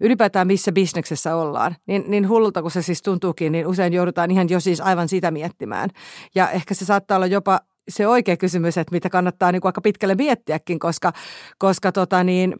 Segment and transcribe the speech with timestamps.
[0.00, 4.48] ylipäätään missä bisneksessä ollaan, niin, niin hullulta kuin se siis tuntuukin, niin usein joudutaan ihan
[4.48, 5.90] jo siis aivan sitä miettimään.
[6.34, 9.80] Ja ehkä se saattaa olla jopa se oikea kysymys, että mitä kannattaa niin kuin aika
[9.80, 11.12] pitkälle miettiäkin, koska,
[11.58, 12.56] koska tota niin,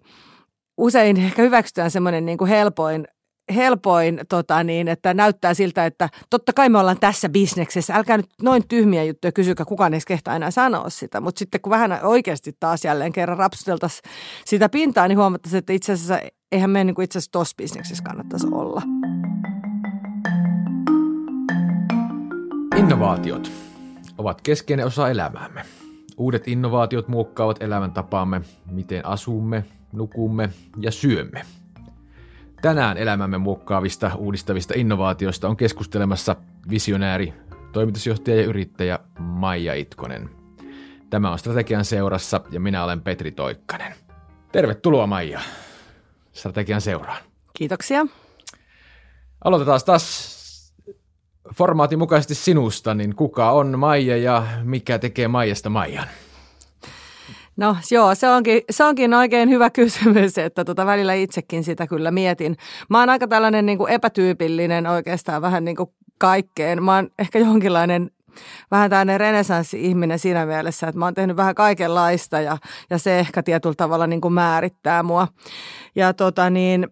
[0.77, 3.07] usein ehkä hyväksytään semmoinen niin kuin helpoin
[3.55, 7.95] helpoin, tota niin, että näyttää siltä, että totta kai me ollaan tässä bisneksessä.
[7.95, 11.21] Älkää nyt noin tyhmiä juttuja kysykää, kukaan ei kehtaa enää sanoa sitä.
[11.21, 14.11] Mutta sitten kun vähän oikeasti taas jälleen kerran rapsuteltaisiin
[14.45, 16.21] sitä pintaa, niin huomattaisiin, että itse asiassa
[16.53, 18.83] eihän me niin itse asiassa tuossa bisneksessä kannattaisi olla.
[22.77, 23.53] Innovaatiot
[24.19, 25.63] ovat keskeinen osa elämäämme.
[26.17, 28.41] Uudet innovaatiot muokkaavat elämäntapaamme,
[28.71, 31.43] miten asumme, nukumme ja syömme–
[32.63, 36.37] Tänään elämämme muokkaavista uudistavista innovaatioista on keskustelemassa
[36.71, 37.35] visionääri,
[37.73, 40.31] toimitusjohtaja ja yrittäjä Maija Itkonen.
[41.11, 43.95] Tämä on Strategian seurassa ja minä olen Petri Toikkanen.
[44.53, 45.41] Tervetuloa Maija
[46.33, 47.23] Strategian seuraan.
[47.59, 48.07] Kiitoksia.
[49.45, 50.37] Aloitetaan taas
[51.55, 56.07] formaatin mukaisesti sinusta, niin kuka on Maija ja mikä tekee Maijasta Maijan?
[57.57, 62.11] No joo, se onkin, se onkin oikein hyvä kysymys, että tota välillä itsekin sitä kyllä
[62.11, 62.57] mietin.
[62.91, 66.83] Mä oon aika tällainen niin kuin epätyypillinen oikeastaan vähän niin kuin kaikkeen.
[66.83, 68.11] Mä oon ehkä jonkinlainen
[68.71, 72.59] vähän tällainen renesanssi-ihminen siinä mielessä, että mä oon tehnyt vähän kaikenlaista ja,
[72.91, 75.29] ja se ehkä tietyllä tavalla niin kuin määrittää mua.
[75.95, 76.89] Ja tota niin,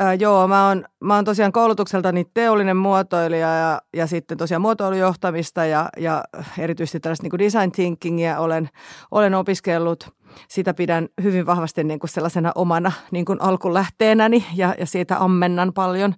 [0.00, 5.64] Äh, joo, mä oon, mä oon tosiaan koulutukseltani teollinen muotoilija ja, ja sitten tosiaan muotoilujohtamista
[5.64, 6.24] ja, ja
[6.58, 8.68] erityisesti tällaista niin kuin design thinkingia olen,
[9.10, 10.10] olen opiskellut.
[10.48, 15.72] Sitä pidän hyvin vahvasti niin kuin sellaisena omana niin kuin alkulähteenäni ja, ja siitä ammennan
[15.72, 16.14] paljon.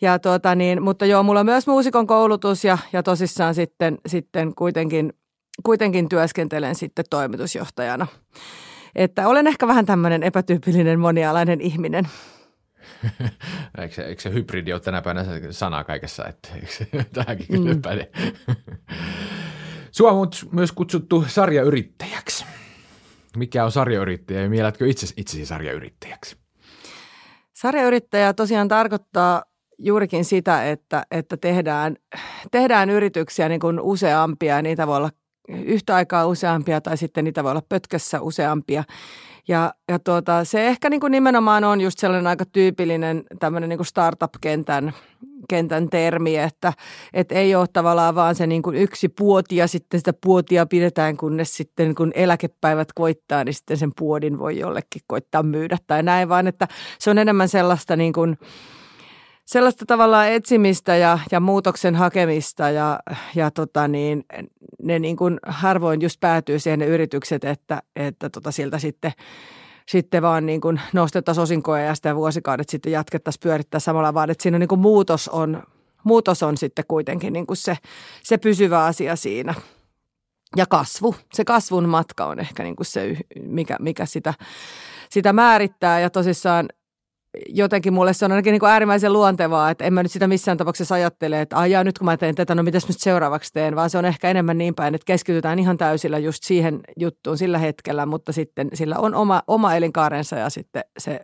[0.00, 4.54] Ja tuota niin, mutta joo, mulla on myös muusikon koulutus ja, ja tosissaan sitten, sitten
[4.54, 5.12] kuitenkin,
[5.62, 8.06] kuitenkin työskentelen sitten toimitusjohtajana.
[8.94, 12.08] Että olen ehkä vähän tämmöinen epätyypillinen monialainen ihminen.
[13.82, 17.82] eikö, se, eikö se hybridi ole tänä päivänä sana kaikessa, että eikö se tähänkin mm.
[17.82, 18.08] päde?
[19.90, 22.44] Sua on myös kutsuttu sarjayrittäjäksi.
[23.36, 26.36] Mikä on sarjayrittäjä ja mielätkö itse, itsesi sarjayrittäjäksi?
[27.52, 29.42] Sarjayrittäjä tosiaan tarkoittaa
[29.78, 31.96] juurikin sitä, että, että tehdään,
[32.50, 35.10] tehdään yrityksiä niin kuin useampia ja niitä voi olla
[35.48, 38.84] yhtä aikaa useampia tai sitten niitä voi olla pötkössä useampia.
[39.48, 43.78] Ja, ja tuota, se ehkä niin kuin nimenomaan on just sellainen aika tyypillinen tämmöinen niin
[43.78, 44.92] kuin startup-kentän
[45.48, 46.72] kentän termi, että,
[47.12, 51.16] että ei ole tavallaan vaan se niin kuin yksi puoti ja sitten sitä puotia pidetään,
[51.16, 56.28] kunnes sitten kun eläkepäivät koittaa, niin sitten sen puodin voi jollekin koittaa myydä tai näin,
[56.28, 58.38] vaan että se on enemmän sellaista niin kuin,
[59.48, 63.00] sellaista tavallaan etsimistä ja, ja muutoksen hakemista ja,
[63.34, 64.24] ja tota niin,
[64.82, 69.12] ne niin kuin harvoin just päätyy siihen ne yritykset, että, että tota siltä sitten
[69.88, 74.42] sitten vaan niin kuin nostettaisiin osinkoja ja sitä vuosikaudet sitten jatkettaisiin pyörittää samalla, vaan että
[74.42, 75.62] siinä niin kuin muutos, on,
[76.04, 77.76] muutos on sitten kuitenkin niin kuin se,
[78.22, 79.54] se pysyvä asia siinä.
[80.56, 84.34] Ja kasvu, se kasvun matka on ehkä niin kuin se, mikä, mikä sitä,
[85.10, 86.68] sitä määrittää ja tosissaan
[87.48, 90.58] jotenkin mulle se on ainakin niin kuin äärimmäisen luontevaa, että en mä nyt sitä missään
[90.58, 93.90] tapauksessa ajattele, että ajaa nyt kun mä teen tätä, no mitäs nyt seuraavaksi teen, vaan
[93.90, 98.06] se on ehkä enemmän niin päin, että keskitytään ihan täysillä just siihen juttuun sillä hetkellä,
[98.06, 101.20] mutta sitten sillä on oma, oma elinkaarensa ja sitten se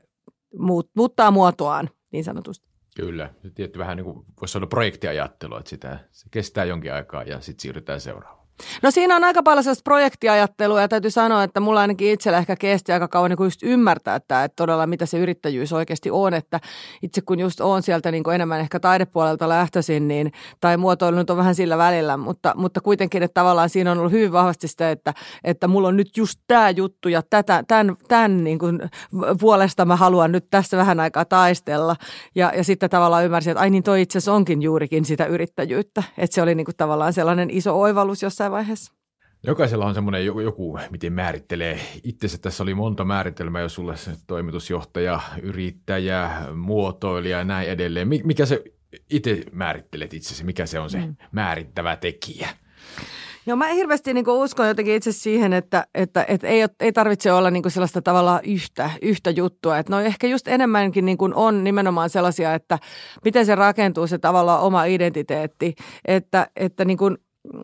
[0.58, 2.68] muut, muuttaa muotoaan niin sanotusti.
[2.96, 7.40] Kyllä, tietty vähän niin kuin voisi olla projektiajattelu, että sitä, se kestää jonkin aikaa ja
[7.40, 8.43] sitten siirrytään seuraavaan.
[8.82, 12.56] No siinä on aika paljon sellaista projektiajattelua ja täytyy sanoa, että mulla ainakin itsellä ehkä
[12.56, 16.34] kesti aika kauan niin just ymmärtää, että, että todella mitä se yrittäjyys oikeasti on.
[16.34, 16.60] Että
[17.02, 21.30] itse kun just on sieltä niin kuin enemmän ehkä taidepuolelta lähtöisin, niin, tai muotoilu nyt
[21.30, 24.90] on vähän sillä välillä, mutta, mutta kuitenkin, että tavallaan siinä on ollut hyvin vahvasti sitä,
[24.90, 28.80] että, että mulla on nyt just tämä juttu ja tätä, tämän, tämän niin kuin
[29.40, 31.96] puolesta mä haluan nyt tässä vähän aikaa taistella.
[32.34, 36.02] Ja, ja sitten tavallaan ymmärsin, että ai niin toi itse asiassa onkin juurikin sitä yrittäjyyttä.
[36.18, 38.92] Että se oli niin kuin tavallaan sellainen iso oivallus jossa jossain vaiheessa.
[39.46, 42.38] Jokaisella on semmoinen joku, joku, miten määrittelee itsensä.
[42.38, 48.08] Tässä oli monta määritelmää jo sulle, se toimitusjohtaja, yrittäjä, muotoilija ja näin edelleen.
[48.08, 48.64] Mikä se
[49.10, 51.16] itse määrittelet itsesi, mikä se on se mm.
[51.32, 52.48] määrittävä tekijä?
[53.46, 57.50] Joo, mä hirveästi niin uskon jotenkin itse siihen, että, että, että ei, ei tarvitse olla
[57.50, 59.78] niin sellaista tavalla yhtä, yhtä juttua.
[59.78, 62.78] Että no ehkä just enemmänkin niin on nimenomaan sellaisia, että
[63.24, 65.74] miten se rakentuu se tavallaan oma identiteetti.
[66.04, 67.18] Että, että niin kuin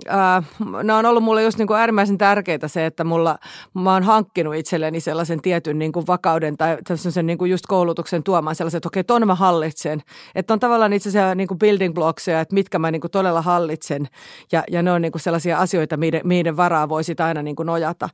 [0.08, 0.44] äh,
[0.82, 3.38] nämä on ollut mulle just niin kuin äärimmäisen tärkeää se, että mulla,
[3.74, 8.22] mä oon hankkinut itselleni sellaisen tietyn niin kuin vakauden tai sellaisen niin kuin just koulutuksen
[8.22, 10.02] tuomaan sellaisen, että okei, ton mä hallitsen.
[10.34, 13.42] Että on tavallaan itse asiassa niin kuin building blocksia, että mitkä mä niin kuin todella
[13.42, 14.08] hallitsen
[14.52, 17.66] ja, ja ne on niin kuin sellaisia asioita, miiden, miiden varaa voisi aina niin kuin
[17.66, 18.08] nojata.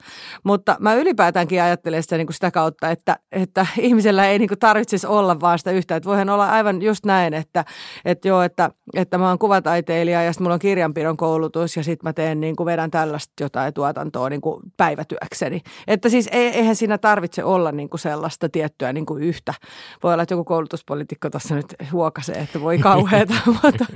[0.44, 4.58] Mutta mä ylipäätäänkin ajattelen sitä, niin kuin sitä kautta, että, että ihmisellä ei niin kuin
[4.58, 5.96] tarvitsisi olla vaan sitä yhtä.
[5.96, 7.64] Että voihan olla aivan just näin, että,
[8.04, 12.08] että joo, että, että mä oon kuvataiteilija ja sitten mulla on kirjanpidon koulutus ja sitten
[12.08, 15.62] mä teen niin kuin vedän tällaista jotain tuotantoa niin kuin päivätyökseni.
[15.86, 19.54] Että siis eihän siinä tarvitse olla niin kuin sellaista tiettyä niin kuin yhtä.
[20.02, 23.86] Voi olla, että joku koulutuspolitiikko tuossa nyt huokasee, että voi kauheata, mutta,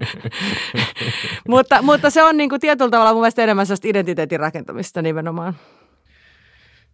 [1.48, 5.54] mutta, mutta, se on niin kuin tietyllä tavalla mun mielestä enemmän sellaista identiteetin rakentamista nimenomaan.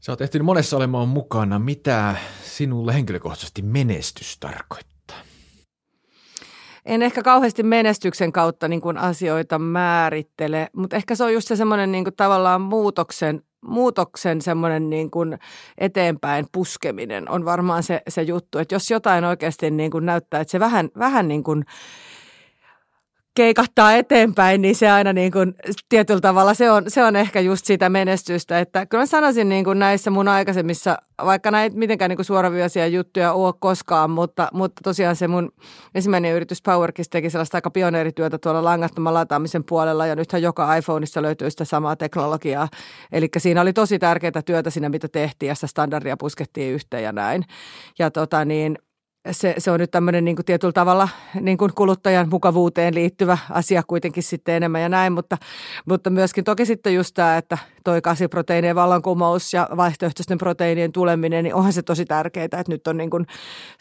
[0.00, 1.58] Sä oot ehtinyt monessa olemaan mukana.
[1.58, 4.95] Mitä sinulle henkilökohtaisesti menestys tarkoittaa?
[6.86, 11.56] En ehkä kauheasti menestyksen kautta niin kuin asioita määrittele, mutta ehkä se on just se
[11.56, 15.38] semmoinen niin kuin tavallaan muutoksen, muutoksen semmoinen niin kuin
[15.78, 20.52] eteenpäin puskeminen on varmaan se, se juttu, että jos jotain oikeasti niin kuin näyttää, että
[20.52, 21.64] se vähän, vähän niin kuin–
[23.36, 25.54] keikattaa eteenpäin, niin se aina niin kuin,
[25.88, 28.60] tietyllä tavalla se on, se on ehkä just sitä menestystä.
[28.60, 32.86] Että kyllä mä sanoisin niin kuin näissä mun aikaisemmissa, vaikka näitä mitenkään niin kuin suoraviaisia
[32.86, 35.52] juttuja ole koskaan, mutta, mutta tosiaan se mun
[35.94, 41.22] ensimmäinen yritys PowerKiss teki sellaista aika pioneerityötä tuolla langattoman lataamisen puolella ja nythän joka iPhoneissa
[41.22, 42.68] löytyy sitä samaa teknologiaa.
[43.12, 47.12] Eli siinä oli tosi tärkeää työtä siinä, mitä tehtiin ja sitä standardia puskettiin yhteen ja
[47.12, 47.44] näin.
[47.98, 48.78] Ja tota niin,
[49.30, 51.08] se, se on nyt tämmöinen niin kuin tietyllä tavalla
[51.40, 55.36] niin kuin kuluttajan mukavuuteen liittyvä asia kuitenkin sitten enemmän ja näin, mutta,
[55.86, 61.54] mutta myöskin toki sitten just tämä, että toi kasviproteiinien vallankumous ja vaihtoehtoisten proteiinien tuleminen, niin
[61.54, 63.26] onhan se tosi tärkeää, että nyt on niin kuin,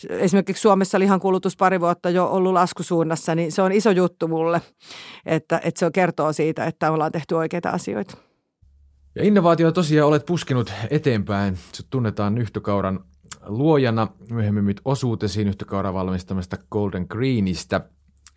[0.09, 4.61] esimerkiksi Suomessa lihan kulutus pari vuotta jo ollut laskusuunnassa, niin se on iso juttu mulle,
[5.25, 8.17] että, että se kertoo siitä, että ollaan tehty oikeita asioita.
[9.15, 11.57] Ja innovaatio tosiaan olet puskenut eteenpäin.
[11.71, 12.99] Se tunnetaan nyhtökauran
[13.47, 17.81] luojana myöhemmin osuutesi yhtä valmistamasta Golden Greenistä.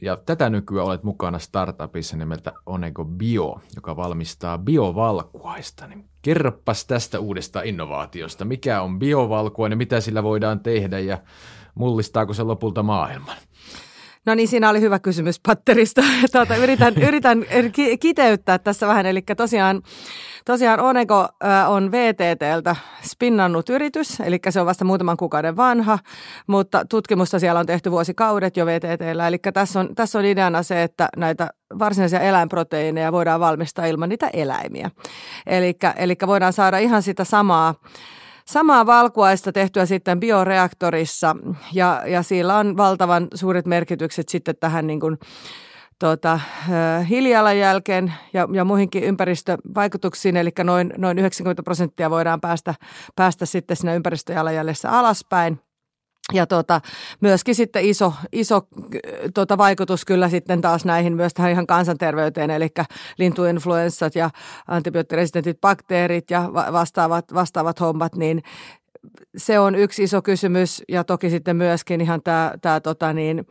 [0.01, 5.87] Ja tätä nykyään olet mukana startupissa nimeltä Onego Bio, joka valmistaa biovalkuaista.
[5.87, 8.45] Niin kerropas tästä uudesta innovaatiosta.
[8.45, 11.19] Mikä on biovalkuainen, mitä sillä voidaan tehdä ja
[11.75, 13.37] mullistaako se lopulta maailman?
[14.27, 16.03] No niin, siinä oli hyvä kysymys patterista.
[16.33, 17.45] Tuota, yritän, yritän
[18.01, 19.07] kiteyttää tässä vähän.
[19.07, 19.83] Eli tosiaan
[20.49, 21.29] Tosiaan Onego
[21.69, 25.99] on VTTltä spinnannut yritys, eli se on vasta muutaman kuukauden vanha,
[26.47, 29.29] mutta tutkimusta siellä on tehty vuosikaudet jo VTTllä.
[29.29, 34.31] Eli tässä on, tässä on ideana se, että näitä varsinaisia eläinproteiineja voidaan valmistaa ilman niitä
[34.33, 34.91] eläimiä.
[35.97, 37.75] Eli voidaan saada ihan sitä samaa
[38.49, 41.37] samaa valkuaista tehtyä sitten bioreaktorissa
[41.73, 45.19] ja, ja sillä on valtavan suuret merkitykset sitten tähän niin kuin
[45.99, 46.41] tuota,
[47.09, 52.75] hiilijalanjälkeen ja, ja muihinkin ympäristövaikutuksiin, eli noin, noin 90 prosenttia voidaan päästä,
[53.17, 55.61] päästä sitten siinä ympäristöjalanjäljessä alaspäin.
[56.33, 56.81] Ja tuota,
[57.21, 58.61] myöskin sitten iso, iso
[59.35, 62.69] tuota, vaikutus kyllä sitten taas näihin myös tähän ihan kansanterveyteen, eli
[63.19, 64.31] lintuinfluenssat ja
[64.67, 68.43] antibioottiresistentit bakteerit ja vastaavat, vastaavat hommat, niin
[69.37, 73.47] se on yksi iso kysymys ja toki sitten myöskin ihan tämä, tämä tota niin,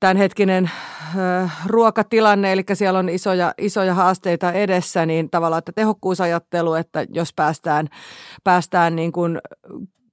[0.00, 0.70] tämänhetkinen
[1.18, 7.32] äh, ruokatilanne, eli siellä on isoja, isoja haasteita edessä, niin tavallaan että tehokkuusajattelu, että jos
[7.34, 7.88] päästään,
[8.44, 9.38] päästään niin kuin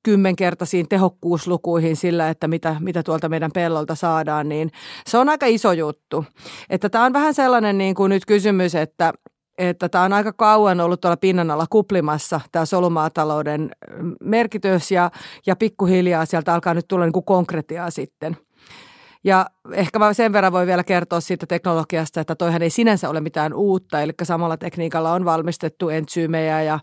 [0.04, 4.72] kymmenkertaisiin tehokkuuslukuihin sillä, että mitä, mitä tuolta meidän pellolta saadaan, niin
[5.08, 6.26] se on aika iso juttu.
[6.70, 9.14] Että tämä on vähän sellainen niin kuin nyt kysymys, että,
[9.58, 13.72] että tämä on aika kauan ollut tuolla pinnan alla kuplimassa, tämä solumaatalouden
[14.24, 15.12] merkitys ja,
[15.46, 18.38] ja pikkuhiljaa sieltä alkaa nyt tulla niin kuin konkretiaa sitten–
[19.24, 23.22] ja ehkä mä sen verran voi vielä kertoa siitä teknologiasta, että toihan ei sinänsä ole
[23.22, 26.80] mitään uutta, eli samalla tekniikalla on valmistettu entsyymejä ja,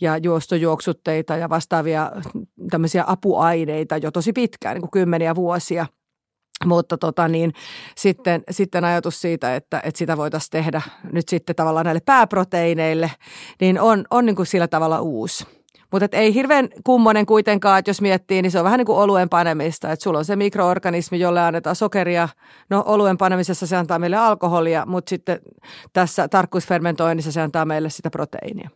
[0.00, 2.12] ja juostojuoksutteita ja vastaavia
[2.70, 5.86] tämmöisiä apuaineita jo tosi pitkään, niin kuin kymmeniä vuosia.
[6.64, 7.52] Mutta tota niin,
[7.96, 13.10] sitten, sitten ajatus siitä, että, että sitä voitaisiin tehdä nyt sitten tavallaan näille pääproteiineille,
[13.60, 15.46] niin on, on niin kuin sillä tavalla uusi.
[15.92, 19.28] Mutta ei hirveän kummonen kuitenkaan, että jos miettii, niin se on vähän niin kuin oluen
[19.28, 19.92] panemista.
[19.92, 22.28] Että sulla on se mikroorganismi, jolle annetaan sokeria.
[22.70, 25.38] No oluen panemisessa se antaa meille alkoholia, mutta sitten
[25.92, 28.70] tässä tarkkuusfermentoinnissa se antaa meille sitä proteiinia.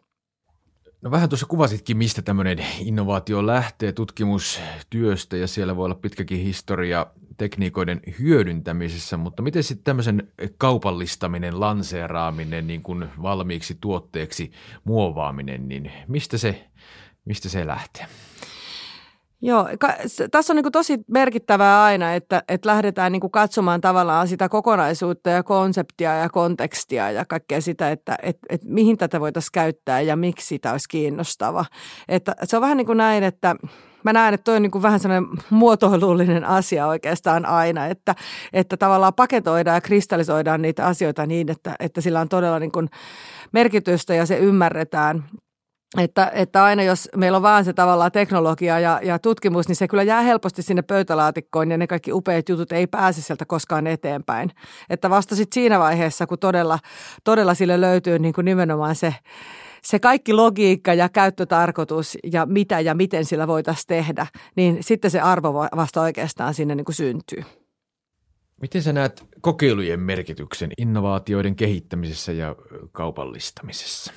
[1.02, 7.06] No vähän tuossa kuvasitkin, mistä tämmöinen innovaatio lähtee tutkimustyöstä ja siellä voi olla pitkäkin historia
[7.36, 10.28] tekniikoiden hyödyntämisessä, mutta miten sitten tämmöisen
[10.58, 14.52] kaupallistaminen, lanseeraaminen, niin kuin valmiiksi tuotteeksi
[14.84, 16.68] muovaaminen, niin mistä se
[17.24, 18.06] Mistä se lähtee?
[19.44, 19.94] Joo, ka,
[20.30, 25.42] tässä on niin tosi merkittävää aina, että, että lähdetään niin katsomaan tavallaan sitä kokonaisuutta ja
[25.42, 30.46] konseptia ja kontekstia ja kaikkea sitä, että et, et mihin tätä voitaisiin käyttää ja miksi
[30.46, 31.64] sitä olisi kiinnostava.
[32.08, 33.56] Että se on vähän niin kuin näin, että
[34.04, 38.14] mä näen, että toi on niin kuin vähän sellainen muotoilullinen asia oikeastaan aina, että,
[38.52, 42.88] että tavallaan paketoidaan ja kristallisoidaan niitä asioita niin, että, että sillä on todella niin kuin
[43.52, 45.24] merkitystä ja se ymmärretään
[45.98, 49.88] että, että aina jos meillä on vaan se tavallaan teknologia ja, ja tutkimus, niin se
[49.88, 54.50] kyllä jää helposti sinne pöytälaatikkoon ja ne kaikki upeat jutut ei pääse sieltä koskaan eteenpäin.
[54.90, 56.78] Että vasta sitten siinä vaiheessa, kun todella,
[57.24, 59.14] todella sille löytyy niin kuin nimenomaan se,
[59.82, 65.20] se kaikki logiikka ja käyttötarkoitus ja mitä ja miten sillä voitaisiin tehdä, niin sitten se
[65.20, 67.44] arvo vasta oikeastaan sinne niin kuin syntyy.
[68.60, 72.56] Miten sä näet kokeilujen merkityksen innovaatioiden kehittämisessä ja
[72.92, 74.12] kaupallistamisessa?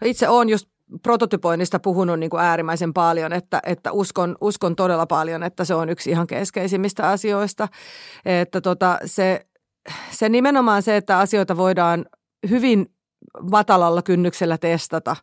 [0.00, 0.69] No itse olen just
[1.02, 5.88] prototypoinnista puhunut niin kuin äärimmäisen paljon, että, että uskon, uskon todella paljon, että se on
[5.88, 7.68] yksi ihan keskeisimmistä asioista.
[8.24, 9.46] Että tota, se,
[10.10, 12.06] se nimenomaan se, että asioita voidaan
[12.50, 12.86] hyvin
[13.50, 15.16] matalalla kynnyksellä testata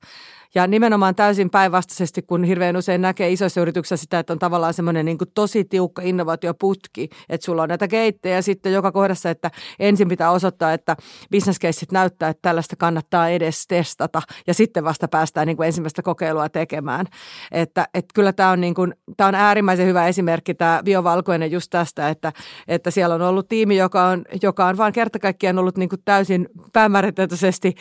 [0.58, 5.06] ja nimenomaan täysin päinvastaisesti, kun hirveän usein näkee isoissa yrityksissä sitä, että on tavallaan semmoinen
[5.06, 10.32] niin tosi tiukka innovaatioputki, että sulla on näitä keittejä sitten joka kohdassa, että ensin pitää
[10.32, 10.96] osoittaa, että
[11.32, 16.02] business caseit näyttää, että tällaista kannattaa edes testata ja sitten vasta päästään niin kuin ensimmäistä
[16.02, 17.06] kokeilua tekemään.
[17.52, 21.70] Että, että kyllä tämä on, niin kuin, tämä on äärimmäisen hyvä esimerkki tämä biovalkoinen just
[21.70, 22.34] tästä, että,
[22.68, 26.02] että siellä on ollut tiimi, joka on, joka on vaan kerta kaikkiaan ollut niin kuin
[26.06, 27.76] täysin päämäärätietoisesti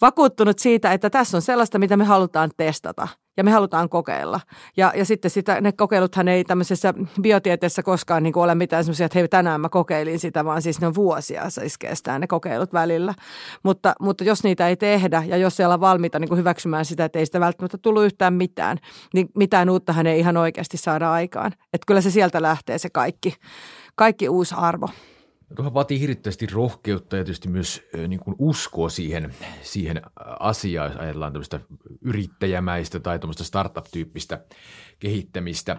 [0.00, 4.40] vakuuttunut siitä, että tässä on sellaista, mitä me halutaan testata ja me halutaan kokeilla.
[4.76, 9.18] Ja, ja sitten sitä, ne kokeiluthan ei tämmöisessä biotieteessä koskaan niin ole mitään semmoisia, että
[9.18, 13.14] hei tänään mä kokeilin sitä, vaan siis ne on vuosia siis kestää ne kokeilut välillä.
[13.62, 17.18] Mutta, mutta jos niitä ei tehdä ja jos siellä on valmiita niin hyväksymään sitä, että
[17.18, 18.78] ei sitä välttämättä tullut yhtään mitään,
[19.14, 21.52] niin mitään uuttahan ei ihan oikeasti saada aikaan.
[21.72, 23.34] Että kyllä se sieltä lähtee se kaikki,
[23.94, 24.88] kaikki uusi arvo.
[25.56, 30.02] Tuohon vaatii hirvittävästi rohkeutta ja tietysti myös niin kuin uskoa siihen, siihen
[30.40, 31.60] asiaan, jos ajatellaan tämmöistä
[32.00, 34.44] yrittäjämäistä tai tämmöistä startup-tyyppistä
[34.98, 35.76] kehittämistä.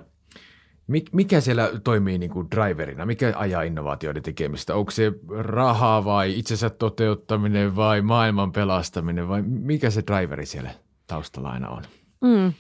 [1.12, 3.06] Mikä siellä toimii niin kuin driverina?
[3.06, 4.76] Mikä ajaa innovaatioiden tekemistä?
[4.76, 10.72] Onko se raha vai itsensä toteuttaminen vai maailman pelastaminen vai mikä se driveri siellä
[11.08, 11.84] taustalla aina on?
[12.22, 12.54] Mm.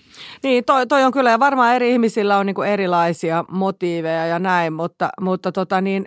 [0.43, 4.39] Niin, toi, toi on kyllä, ja varmaan eri ihmisillä on niin kuin erilaisia motiiveja ja
[4.39, 6.05] näin, mutta, mutta tota niin,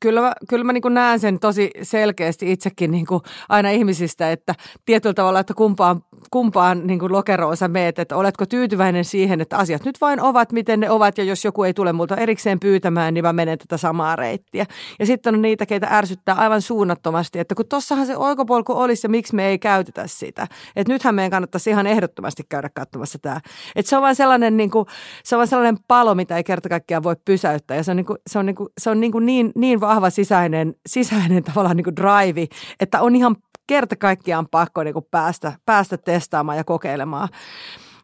[0.00, 4.32] kyllä mä, kyllä mä niin kuin näen sen tosi selkeästi itsekin niin kuin aina ihmisistä,
[4.32, 4.54] että
[4.84, 9.56] tietyllä tavalla, että kumpaan, kumpaan niin kuin lokeroon sä meet, että oletko tyytyväinen siihen, että
[9.56, 13.14] asiat nyt vain ovat, miten ne ovat, ja jos joku ei tule multa erikseen pyytämään,
[13.14, 14.66] niin mä menen tätä samaa reittiä.
[14.98, 19.08] Ja sitten on niitä, keitä ärsyttää aivan suunnattomasti, että kun tossahan se oikopolku olisi, ja
[19.08, 20.46] miksi me ei käytetä sitä.
[20.76, 23.40] Että nythän meidän kannattaisi ihan ehdottomasti käydä katsomassa tämä.
[23.76, 24.86] Että se on vain sellainen, niin kuin,
[25.24, 28.06] se on vain sellainen palo, mitä ei kerta kaikkiaan voi pysäyttää, ja se on, niin
[28.06, 31.76] kuin, se on, niin, kuin, se on niin, kuin niin, niin vahva sisäinen, sisäinen tavallaan
[31.76, 32.46] niin kuin drive,
[32.80, 37.28] että on ihan kerta kaikkiaan pakko niin kuin päästä, päästä testaamaan ja kokeilemaan.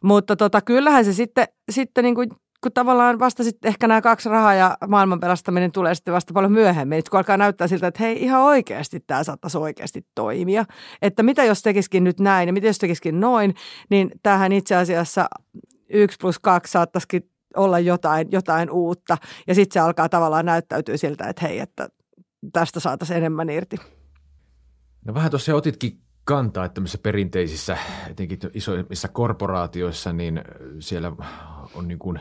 [0.03, 2.29] Mutta tota, kyllähän se sitten, sitten niin kuin
[2.61, 6.51] kun tavallaan vasta sitten ehkä nämä kaksi rahaa ja maailman pelastaminen tulee sitten vasta paljon
[6.51, 10.65] myöhemmin, kun alkaa näyttää siltä, että hei ihan oikeasti tämä saattaisi oikeasti toimia.
[11.01, 13.55] Että mitä jos tekisikin nyt näin ja mitä jos tekisikin noin,
[13.89, 15.27] niin tähän itse asiassa
[15.89, 19.17] yksi plus kaksi saattaisikin olla jotain, jotain uutta.
[19.47, 21.89] Ja sitten se alkaa tavallaan näyttäytyä siltä, että hei, että
[22.53, 23.77] tästä saataisiin enemmän irti.
[25.05, 27.77] No vähän tuossa otitkin kantaa, että missä perinteisissä,
[28.09, 30.41] etenkin isoimmissa korporaatioissa, niin
[30.79, 31.11] siellä
[31.73, 32.19] on niin kuin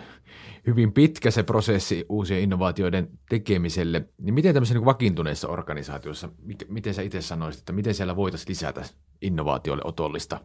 [0.67, 4.09] hyvin pitkä se prosessi uusien innovaatioiden tekemiselle.
[4.23, 6.29] Niin miten tämmöisessä niin vakiintuneessa organisaatiossa,
[6.69, 8.83] miten sä itse sanoisit, että miten siellä voitaisiin lisätä
[9.23, 10.41] innovaatioille otollista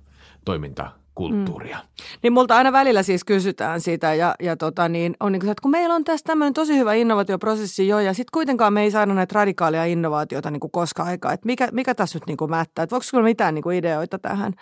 [0.46, 1.78] toimintakulttuuria?
[1.78, 2.06] Mm.
[2.24, 5.62] Niin multa aina välillä siis kysytään siitä ja, ja tota niin, on niin kuin, että
[5.62, 9.14] kun meillä on tässä tämmöinen tosi hyvä innovaatioprosessi jo ja sitten kuitenkaan me ei saada
[9.14, 13.04] näitä radikaalia innovaatioita niin koskaan aikaa, että mikä, mikä tässä nyt niin mättää, että voiko
[13.04, 14.54] sulla mitään niin kuin ideoita tähän?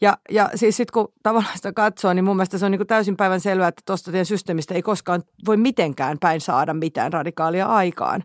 [0.00, 2.86] Ja, ja siis sitten kun tavallaan sitä katsoo, niin mun mielestä se on niin kuin
[2.86, 7.66] täysin päivän selvää, että tuosta teidän systeemistä ei koskaan voi mitenkään päin saada mitään radikaalia
[7.66, 8.24] aikaan.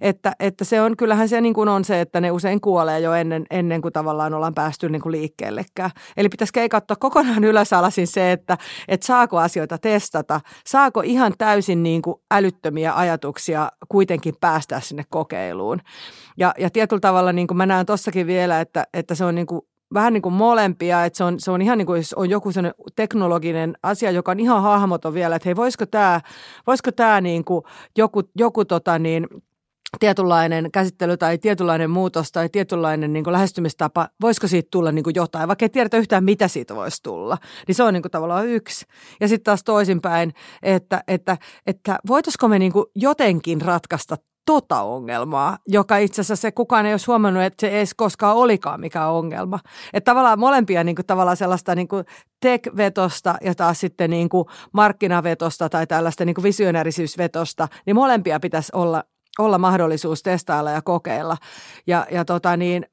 [0.00, 3.12] Että, että se on, kyllähän se niin kuin on se, että ne usein kuolee jo
[3.12, 5.90] ennen, ennen kuin tavallaan ollaan päästy niin kuin liikkeellekään.
[6.16, 8.58] Eli pitäisi katsoa kokonaan ylösalasin se, että,
[8.88, 15.80] että saako asioita testata, saako ihan täysin niin kuin älyttömiä ajatuksia kuitenkin päästä sinne kokeiluun.
[16.36, 19.46] Ja, ja tietyllä tavalla niin kuin mä näen tossakin vielä, että, että se on niin
[19.46, 19.62] kuin
[19.94, 22.52] vähän niin kuin molempia, että se on, se on ihan niin kuin, jos on joku
[22.52, 26.20] sellainen teknologinen asia, joka on ihan hahmoton vielä, että hei, voisiko tämä,
[26.66, 27.64] voisiko tämä niin kuin
[27.96, 29.26] joku, joku tota niin,
[30.00, 35.64] tietynlainen käsittely tai tietynlainen muutos tai tietynlainen niin lähestymistapa, voisiko siitä tulla niin jotain, vaikka
[35.64, 37.38] ei tiedetä yhtään, mitä siitä voisi tulla.
[37.66, 38.86] Niin se on niin tavallaan yksi.
[39.20, 44.16] Ja sitten taas toisinpäin, että, että, että voitaisiko me niin jotenkin ratkaista
[44.48, 48.36] tota ongelmaa, joka itse asiassa se kukaan ei olisi huomannut, että se ei edes koskaan
[48.36, 49.58] olikaan mikään ongelma.
[49.92, 52.04] Että tavallaan molempia niin kuin, tavallaan sellaista niin kuin
[52.40, 58.72] tech-vetosta ja taas sitten niin kuin markkinavetosta tai tällaista niin kuin visionäärisyysvetosta, niin molempia pitäisi
[58.74, 59.04] olla
[59.38, 61.36] olla mahdollisuus testailla ja kokeilla.
[61.86, 62.86] Ja, ja tota niin,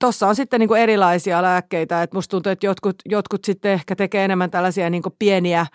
[0.00, 3.96] Tuossa on sitten niin kuin erilaisia lääkkeitä, että musta tuntuu, että jotkut, jotkut sitten ehkä
[3.96, 5.66] tekee enemmän tällaisia niin kuin pieniä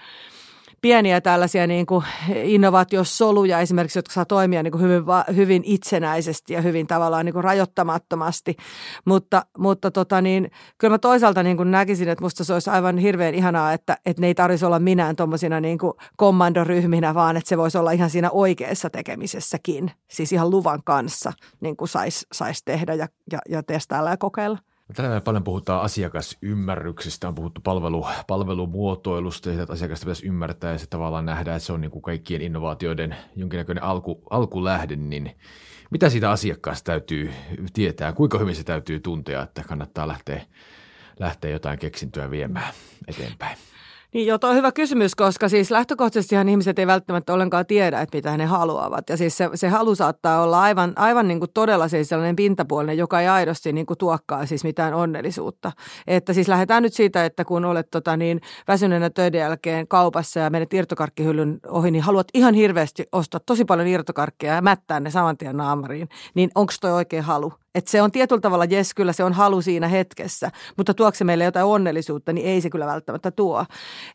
[0.81, 2.05] pieniä tällaisia niin kuin
[2.43, 5.03] innovaatiosoluja esimerkiksi, jotka saa toimia niin kuin hyvin,
[5.35, 8.55] hyvin itsenäisesti ja hyvin tavallaan niin kuin rajoittamattomasti.
[9.05, 12.97] Mutta, mutta tota niin, kyllä mä toisaalta niin kuin näkisin, että musta se olisi aivan
[12.97, 17.49] hirveän ihanaa, että, että ne ei tarvitsisi olla minään tuommoisina niin kuin kommandoryhminä, vaan että
[17.49, 22.63] se voisi olla ihan siinä oikeassa tekemisessäkin, siis ihan luvan kanssa niin kuin saisi sais
[22.63, 24.57] tehdä ja, ja, ja testailla ja kokeilla.
[24.95, 31.25] Tänään paljon puhutaan asiakasymmärryksestä, on puhuttu palvelu, palvelumuotoilusta, että asiakasta pitäisi ymmärtää ja se tavallaan
[31.25, 35.37] nähdään, että se on niin kuin kaikkien innovaatioiden jonkinnäköinen alku, alkulähde, niin
[35.91, 37.31] mitä siitä asiakkaasta täytyy
[37.73, 40.41] tietää, kuinka hyvin se täytyy tuntea, että kannattaa lähteä,
[41.19, 42.73] lähteä jotain keksintöä viemään
[43.07, 43.57] eteenpäin?
[44.13, 48.31] Niin joo, on hyvä kysymys, koska siis lähtökohtaisestihan ihmiset ei välttämättä ollenkaan tiedä, että mitä
[48.31, 49.09] he haluavat.
[49.09, 52.97] Ja siis se, se halu saattaa olla aivan, aivan niin kuin todella siis sellainen pintapuolinen,
[52.97, 55.71] joka ei aidosti niin kuin tuokkaa siis mitään onnellisuutta.
[56.07, 60.49] Että siis lähdetään nyt siitä, että kun olet tota niin, väsyneenä töiden jälkeen kaupassa ja
[60.49, 65.37] menet irtokarkkihyllyn ohi, niin haluat ihan hirveästi ostaa tosi paljon irtokarkkia ja mättää ne saman
[65.37, 66.09] tien naamariin.
[66.33, 67.53] Niin onko toi oikein halu?
[67.75, 71.43] Että se on tietyllä tavalla, jes, kyllä se on halu siinä hetkessä, mutta tuokse meille
[71.43, 73.65] jotain onnellisuutta, niin ei se kyllä välttämättä tuo.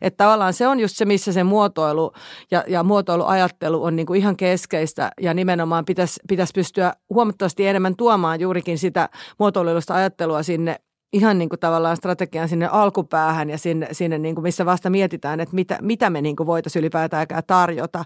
[0.01, 2.11] Että tavallaan se on just se, missä se muotoilu
[2.51, 7.95] ja, ja muotoiluajattelu on niin kuin ihan keskeistä ja nimenomaan pitäisi, pitäisi pystyä huomattavasti enemmän
[7.95, 9.09] tuomaan juurikin sitä
[9.39, 10.79] muotoilullista ajattelua sinne
[11.15, 15.39] ihan niin kuin tavallaan strategian sinne alkupäähän ja sinne, sinne niin kuin missä vasta mietitään,
[15.39, 18.05] että mitä, mitä me niin voitaisiin ylipäätään tarjota,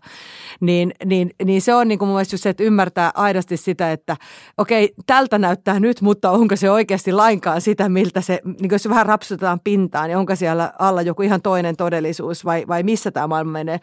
[0.59, 4.17] niin, niin, niin se on niin kuin mun mielestä se, että ymmärtää aidosti sitä, että
[4.57, 8.89] okei, tältä näyttää nyt, mutta onko se oikeasti lainkaan sitä, miltä se, niin kuin jos
[8.89, 13.27] vähän rapsutetaan pintaan, niin onko siellä alla joku ihan toinen todellisuus vai, vai missä tämä
[13.27, 13.79] maailma menee.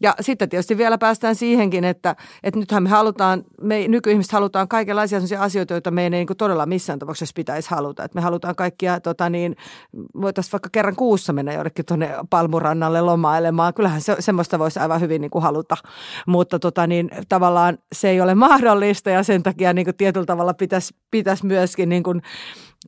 [0.00, 5.20] Ja sitten tietysti vielä päästään siihenkin, että, että nythän me halutaan, me nykyihmiset halutaan kaikenlaisia
[5.38, 8.04] asioita, joita me ei niin kuin todella missään tapauksessa pitäisi haluta.
[8.04, 9.56] Että me halutaan kaikkia, tota niin,
[10.20, 13.74] voitaisiin vaikka kerran kuussa mennä jonnekin tuonne Palmurannalle lomailemaan.
[13.74, 15.76] Kyllähän se, semmoista voisi aivan hyvin niin kuin haluta,
[16.26, 20.54] mutta tota niin, tavallaan se ei ole mahdollista ja sen takia niin kuin tietyllä tavalla
[20.54, 22.22] pitäisi, pitäisi myöskin niin kuin,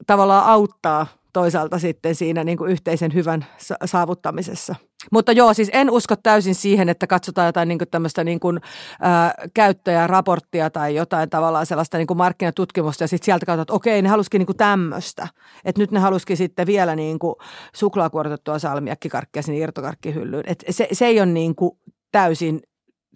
[0.07, 1.07] tavallaan auttaa
[1.39, 3.47] toisaalta sitten siinä niin kuin yhteisen hyvän
[3.85, 4.75] saavuttamisessa.
[5.13, 8.57] Mutta joo, siis en usko täysin siihen, että katsotaan jotain niin kuin tämmöistä niin kuin,
[8.57, 14.03] ä, käyttäjäraporttia tai jotain tavallaan sellaista niin kuin markkinatutkimusta ja sitten sieltä katsotaan, että okei,
[14.03, 15.29] ne halusikin niin kuin tämmöistä.
[15.65, 17.35] Että nyt ne halusikin sitten vielä niin kuin
[17.75, 20.45] suklaakuoritettua salmiakkikarkkia sinne irtokarkkihyllyyn.
[20.47, 21.79] Et se, se ei ole niin kuin
[22.13, 22.61] täysin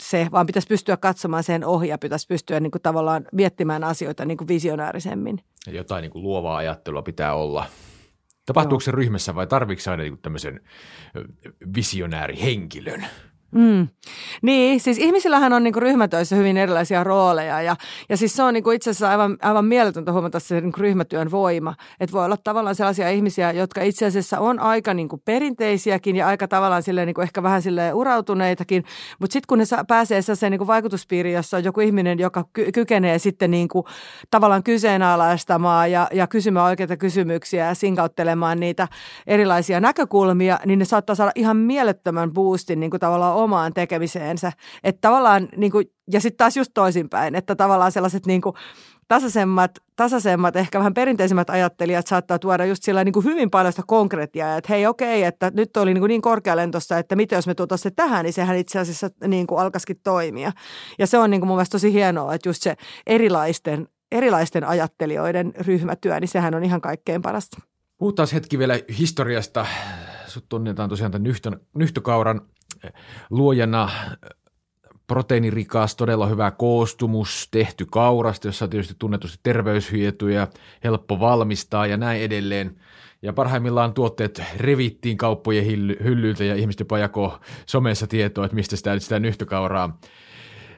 [0.02, 4.24] se, vaan pitäisi pystyä katsomaan sen ohi ja pitäisi pystyä niin kuin tavallaan miettimään asioita
[4.24, 5.38] niin kuin visionäärisemmin.
[5.66, 7.66] Jotain niin kuin luovaa ajattelua pitää olla
[8.46, 8.84] Tapahtuuko Joo.
[8.84, 10.60] se ryhmässä vai tarvitsetko aina tämmöisen
[11.74, 13.06] visionäärihenkilön?
[13.54, 13.88] Mm.
[14.42, 17.76] Niin, siis ihmisillähän on niinku ryhmätöissä hyvin erilaisia rooleja ja,
[18.08, 21.74] ja siis se on niinku itse asiassa aivan, aivan mieletöntä huomata se niinku ryhmätyön voima.
[22.00, 26.48] Että voi olla tavallaan sellaisia ihmisiä, jotka itse asiassa on aika niinku perinteisiäkin ja aika
[26.48, 28.84] tavallaan silleen niinku ehkä vähän sille urautuneitakin,
[29.18, 32.72] mutta sitten kun ne saa, pääsee sellaiseen niinku vaikutuspiiriin, jossa on joku ihminen, joka ky-
[32.72, 33.86] kykenee sitten niinku
[34.30, 38.88] tavallaan kyseenalaistamaan ja, ja kysymään oikeita kysymyksiä ja sinkauttelemaan niitä
[39.26, 44.52] erilaisia näkökulmia, niin ne saattaa saada ihan mielettömän boostin niinku tavallaan omaan tekemiseensä.
[44.84, 48.54] Että tavallaan, niin kuin, ja sitten taas just toisinpäin, että tavallaan sellaiset niin kuin,
[49.08, 53.82] tasaisemmat, tasaisemmat, ehkä vähän perinteisemmät ajattelijat saattaa tuoda just sillä niin kuin hyvin paljon sitä
[53.86, 57.54] konkretiaa, että hei okei, että nyt oli niin, kuin niin korkealentossa, että mitä jos me
[57.54, 60.52] tuotaisiin se tähän, niin sehän itse asiassa niin kuin alkaisikin toimia.
[60.98, 62.76] Ja se on niin kuin mun mielestä tosi hienoa, että just se
[63.06, 67.60] erilaisten, erilaisten ajattelijoiden ryhmätyö, niin sehän on ihan kaikkein parasta.
[67.98, 69.66] Puhutaan hetki vielä historiasta.
[70.26, 71.34] Sut tunnetaan tosiaan tämän
[71.74, 72.40] nyhtokauran
[73.30, 73.90] luojana
[75.06, 80.48] proteiinirikas, todella hyvä koostumus, tehty kaurasta, jossa on tietysti tunnetusti terveyshyötyjä,
[80.84, 82.76] helppo valmistaa ja näin edelleen.
[83.22, 85.66] Ja parhaimmillaan tuotteet revittiin kauppojen
[86.04, 89.98] hyllyiltä ja ihmiset jopa jako somessa tietoa, että mistä sitä, sitä nyhtökauraa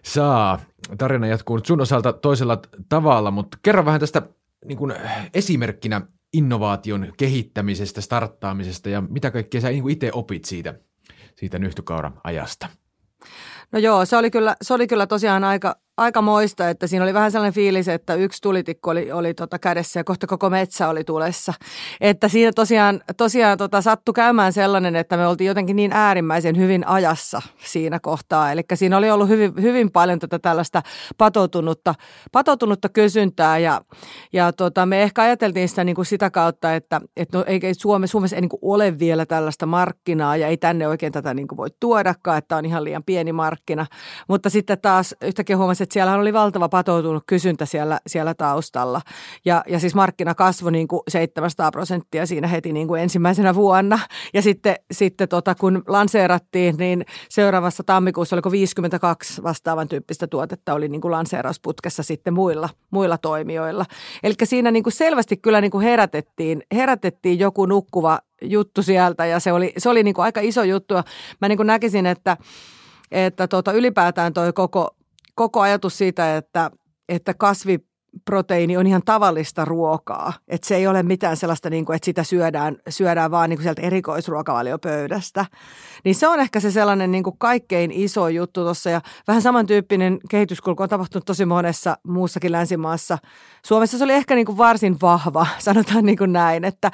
[0.04, 0.60] saa.
[0.98, 4.22] Tarina jatkuu nyt sun osalta toisella tavalla, mutta kerro vähän tästä
[4.64, 4.94] niin kuin
[5.34, 6.00] esimerkkinä
[6.32, 10.74] innovaation kehittämisestä, starttaamisesta ja mitä kaikkea sä niin itse opit siitä
[11.36, 12.68] siitä nyhtykauran ajasta?
[13.72, 17.14] No joo, se oli kyllä, se oli kyllä tosiaan aika, aika moista, että siinä oli
[17.14, 21.04] vähän sellainen fiilis, että yksi tulitikku oli, oli tota kädessä ja kohta koko metsä oli
[21.04, 21.52] tulessa.
[22.00, 26.86] Että siinä tosiaan, tosiaan tota sattui käymään sellainen, että me oltiin jotenkin niin äärimmäisen hyvin
[26.86, 28.52] ajassa siinä kohtaa.
[28.52, 30.82] Eli siinä oli ollut hyvin, hyvin paljon tätä tällaista
[31.18, 31.94] patoutunutta,
[32.32, 33.80] patoutunutta kysyntää ja,
[34.32, 38.12] ja tota, me ehkä ajateltiin sitä niin kuin sitä kautta, että, että no, ei, Suomessa,
[38.12, 41.56] Suomessa ei niin kuin ole vielä tällaista markkinaa ja ei tänne oikein tätä niin kuin
[41.56, 43.86] voi tuodakaan, että on ihan liian pieni markkina.
[44.28, 49.00] Mutta sitten taas yhtäkkiä huomasin, että siellä oli valtava patoutunut kysyntä siellä, siellä taustalla.
[49.44, 53.98] Ja, ja siis markkina kasvoi niin kuin 700 prosenttia siinä heti niin kuin ensimmäisenä vuonna.
[54.34, 60.88] Ja sitten, sitten tota, kun lanseerattiin, niin seuraavassa tammikuussa oliko 52 vastaavan tyyppistä tuotetta oli
[60.88, 63.86] niin kuin lanseerausputkessa sitten muilla, muilla toimijoilla.
[64.22, 69.40] Eli siinä niin kuin selvästi kyllä niin kuin herätettiin, herätettiin joku nukkuva juttu sieltä ja
[69.40, 70.94] se oli, se oli niin kuin aika iso juttu.
[71.40, 72.36] Mä niin kuin näkisin, että,
[73.10, 74.96] että tota, ylipäätään toi koko,
[75.34, 76.70] koko ajatus siitä, että,
[77.08, 77.78] että kasvi
[78.24, 80.32] proteiini on ihan tavallista ruokaa.
[80.48, 83.62] Että se ei ole mitään sellaista, niin kuin, että sitä syödään, syödään vaan niin kuin
[83.62, 85.46] sieltä erikoisruokavaliopöydästä.
[86.04, 88.90] Niin se on ehkä se sellainen niin kuin kaikkein iso juttu tuossa.
[88.90, 93.18] Ja vähän samantyyppinen kehityskulku on tapahtunut tosi monessa muussakin länsimaassa.
[93.66, 96.64] Suomessa se oli ehkä niin kuin varsin vahva, sanotaan niin kuin näin.
[96.64, 96.90] Että,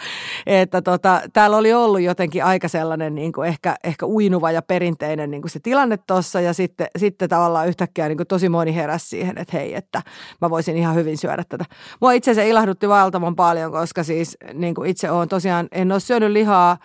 [0.47, 5.31] että tota, täällä oli ollut jotenkin aika sellainen niin kuin ehkä, ehkä uinuva ja perinteinen
[5.31, 6.41] niin kuin se tilanne tuossa.
[6.41, 10.03] Ja sitten, sitten tavallaan yhtäkkiä niin kuin tosi moni heräsi siihen, että hei, että
[10.41, 11.65] mä voisin ihan hyvin hyvin syödä tätä.
[12.01, 16.01] Mua itse se ilahdutti valtavan paljon, koska siis niin kuin itse olen tosiaan, en ole
[16.01, 16.77] syönyt lihaa,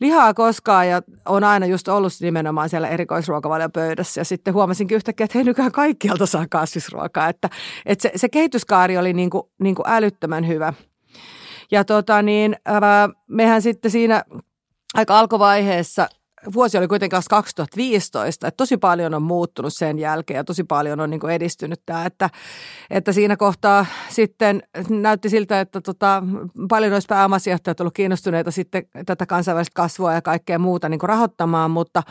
[0.00, 5.24] lihaa koskaan ja on aina just ollut nimenomaan siellä erikoisruokavalion pöydässä ja sitten huomasinkin yhtäkkiä,
[5.24, 7.50] että hei nykyään kaikkialta saa kasvisruokaa, että,
[7.86, 10.72] että se, se kehityskaari oli niin kuin, niin kuin älyttömän hyvä.
[11.70, 12.56] Ja tota niin,
[13.28, 14.24] mehän sitten siinä
[14.94, 16.08] aika alkuvaiheessa
[16.54, 21.10] vuosi oli kuitenkin 2015, että tosi paljon on muuttunut sen jälkeen ja tosi paljon on
[21.10, 22.30] niin edistynyt tämä, että,
[22.90, 26.22] että siinä kohtaa sitten näytti siltä, että tota,
[26.68, 32.02] paljon olisi pääomasijoittajat ollut kiinnostuneita sitten tätä kansainvälistä kasvua ja kaikkea muuta niin rahoittamaan, mutta,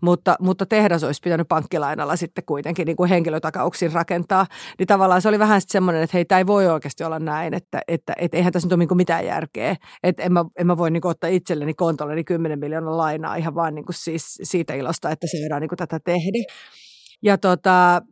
[0.00, 4.46] mutta, mutta tehdas olisi pitänyt pankkilainalla sitten kuitenkin niin kuin henkilötakauksin rakentaa,
[4.78, 7.54] niin tavallaan se oli vähän sitten semmoinen, että hei, tämä ei voi oikeasti olla näin,
[7.54, 10.76] että, että, että eihän tässä nyt ole niin mitään järkeä, että en mä, en mä
[10.76, 15.10] voi niin ottaa itselleni kontolleni 10 miljoonaa lainaa ihan vaan niin kuin siis siitä ilosta,
[15.10, 16.54] että saadaan niin kuin tätä tehdä.
[17.22, 18.02] Ja tota,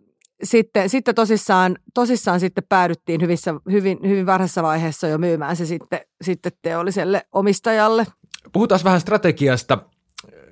[0.43, 6.01] sitten, sitten tosissaan, tosissaan sitten päädyttiin hyvissä, hyvin, hyvin varhaisessa vaiheessa jo myymään se sitten,
[6.23, 8.07] sitten teolliselle omistajalle.
[8.53, 9.79] Puhutaan vähän strategiasta.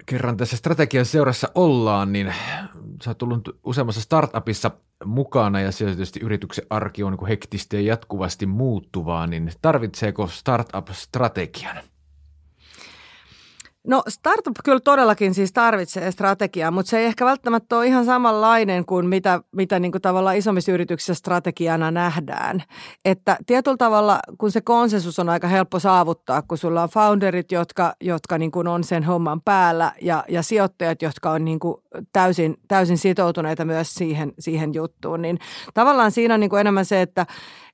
[0.07, 2.35] Kerran tässä strategian seurassa ollaan, niin
[3.05, 4.71] sä oot tullut useammassa startupissa
[5.05, 10.89] mukana ja siellä tietysti yrityksen arki on niin hektistä ja jatkuvasti muuttuvaa, niin tarvitseeko startup
[10.93, 11.77] strategian?
[13.87, 18.87] No startup kyllä todellakin siis tarvitsee strategiaa, mutta se ei ehkä välttämättä ole ihan samanlainen
[18.87, 22.63] kuin mitä, mitä niin kuin tavallaan isommissa yrityksissä strategiana nähdään.
[23.05, 27.95] Että tietyllä tavalla, kun se konsensus on aika helppo saavuttaa, kun sulla on founderit, jotka,
[28.01, 31.77] jotka niin kuin on sen homman päällä ja, ja sijoittajat, jotka on niin kuin
[32.13, 35.39] täysin, täysin sitoutuneita myös siihen, siihen juttuun, niin
[35.75, 37.27] tavallaan siinä on niin kuin enemmän se, että,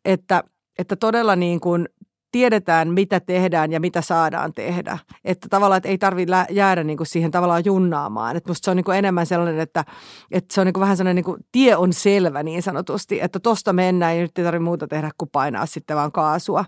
[0.04, 0.44] että
[0.78, 1.88] että todella niin kuin
[2.30, 4.98] tiedetään, mitä tehdään ja mitä saadaan tehdä.
[5.24, 8.36] Että tavallaan, että ei tarvitse jäädä niin kuin siihen tavallaan junnaamaan.
[8.36, 9.84] Että musta se on niin kuin enemmän sellainen, että,
[10.30, 13.40] että se on niin kuin vähän sellainen, niin kuin, tie on selvä niin sanotusti, että
[13.40, 16.64] tosta mennään ja nyt ei tarvitse muuta tehdä kuin painaa sitten vaan kaasua.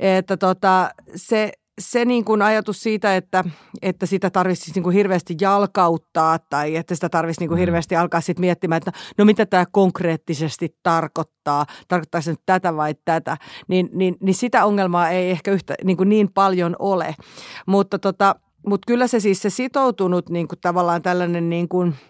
[0.00, 3.44] Että tota, se, se niin kuin ajatus siitä, että,
[3.82, 7.60] että sitä tarvitsisi niin kuin hirveästi jalkauttaa tai että sitä tarvitsisi niin kuin mm.
[7.60, 12.94] hirveästi alkaa sitten miettimään, että no mitä tämä konkreettisesti tarkoittaa, tarkoittaa se nyt tätä vai
[13.04, 13.36] tätä,
[13.68, 17.14] niin, niin, niin sitä ongelmaa ei ehkä yhtä, niin, kuin niin paljon ole.
[17.66, 21.94] Mutta tota, mutta kyllä se siis se sitoutunut niin kuin tavallaan tällainen niin kuin–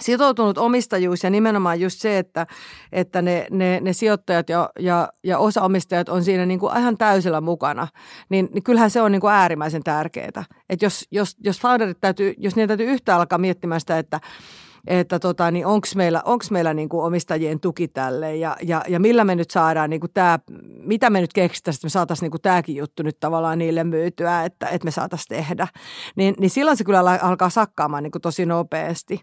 [0.00, 2.46] sitoutunut omistajuus ja nimenomaan just se, että,
[2.92, 7.40] että ne, ne, ne sijoittajat ja, ja, ja osaomistajat on siinä niin kuin ihan täysillä
[7.40, 7.88] mukana,
[8.28, 10.44] niin, niin kyllähän se on niin kuin äärimmäisen tärkeää.
[10.68, 14.20] Että jos, jos, jos founderit täytyy, jos niitä täytyy yhtä alkaa miettimään sitä, että
[14.86, 19.00] että tota, niin onko meillä, onks meillä niin kuin omistajien tuki tälle ja, ja, ja
[19.00, 20.38] millä me nyt saadaan niin kuin tämä,
[20.78, 24.44] mitä me nyt keksitään, että me saataisiin niin kuin tämäkin juttu nyt tavallaan niille myytyä,
[24.44, 25.68] että, että me saataisiin tehdä.
[26.16, 29.20] Niin, niin silloin se kyllä alkaa sakkaamaan niin kuin tosi nopeasti.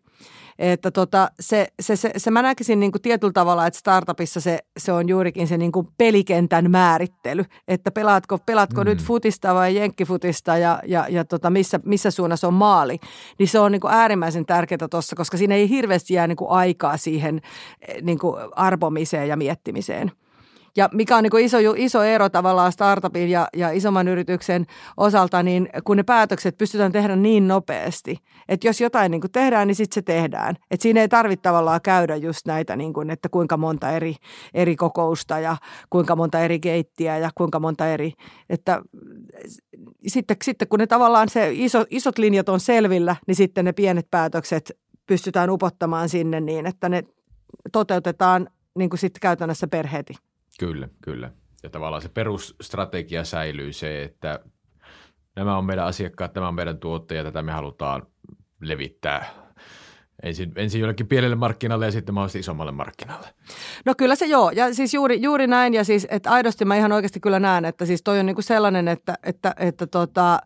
[0.59, 4.59] Että tota, se, se, se, se mä näkisin niin kuin tietyllä tavalla, että startupissa se,
[4.77, 8.85] se on juurikin se niin kuin pelikentän määrittely, että pelaatko, pelaatko mm.
[8.85, 12.99] nyt futista vai jenkkifutista ja, ja, ja tota, missä, missä suunnassa on maali.
[13.39, 16.51] Niin se on niin kuin äärimmäisen tärkeää tuossa, koska siinä ei hirveästi jää niin kuin
[16.51, 17.41] aikaa siihen
[17.87, 20.11] eh, niin kuin arpomiseen ja miettimiseen.
[20.77, 24.65] Ja mikä on niin iso, iso ero tavallaan startupin ja, ja isomman yrityksen
[24.97, 28.17] osalta, niin kun ne päätökset pystytään tehdä niin nopeasti,
[28.49, 30.55] että jos jotain niin tehdään, niin sitten se tehdään.
[30.71, 34.15] Että siinä ei tarvitse tavallaan käydä just näitä, niin kuin, että kuinka monta eri,
[34.53, 35.57] eri kokousta ja
[35.89, 38.13] kuinka monta eri keittiä ja kuinka monta eri,
[38.49, 38.81] että
[40.07, 44.07] sitten, sitten kun ne tavallaan se iso, isot linjat on selvillä, niin sitten ne pienet
[44.11, 44.71] päätökset
[45.07, 47.03] pystytään upottamaan sinne niin, että ne
[47.71, 50.13] toteutetaan niin kuin sitten käytännössä perheeti.
[50.59, 51.31] Kyllä, kyllä.
[51.63, 54.39] Ja tavallaan se perusstrategia säilyy se, että
[55.35, 58.07] nämä on meidän asiakkaat, tämä on meidän tuottaja, tätä me halutaan
[58.61, 59.47] levittää
[60.23, 63.27] ensin, ensin jollekin pienelle markkinalle ja sitten mahdollisesti isommalle markkinalle.
[63.85, 66.91] No kyllä se joo, ja siis juuri, juuri näin, ja siis että aidosti mä ihan
[66.91, 70.39] oikeasti kyllä näen, että siis toi on niinku sellainen, että, että, että tota,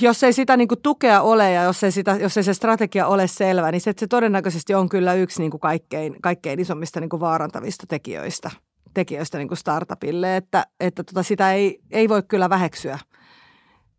[0.00, 3.26] jos ei sitä niinku tukea ole ja jos ei, sitä, jos ei se strategia ole
[3.26, 8.50] selvä, niin se, se todennäköisesti on kyllä yksi niinku kaikkein, kaikkein isommista niinku vaarantavista tekijöistä,
[8.94, 12.98] tekijöistä niinku startupille, että, että tota sitä ei, ei voi kyllä väheksyä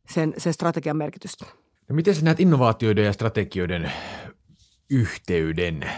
[0.10, 1.46] sen, sen strategian merkitystä.
[1.89, 3.91] No miten sä näet innovaatioiden ja strategioiden
[4.89, 5.91] yhteyden?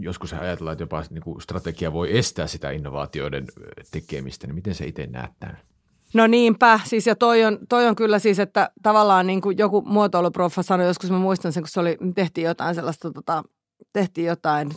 [0.00, 3.46] Joskus ajatellaan, että jopa niin kuin strategia voi estää sitä innovaatioiden
[3.90, 5.58] tekemistä, niin miten sä itse näet tämän?
[6.14, 9.82] No niinpä, siis ja toi on, toi on kyllä siis, että tavallaan niin kuin joku
[9.86, 13.42] muotoiluproffa sanoi, joskus mä muistan sen, kun se oli, tehtiin jotain sellaista, tota,
[13.92, 14.70] tehtiin jotain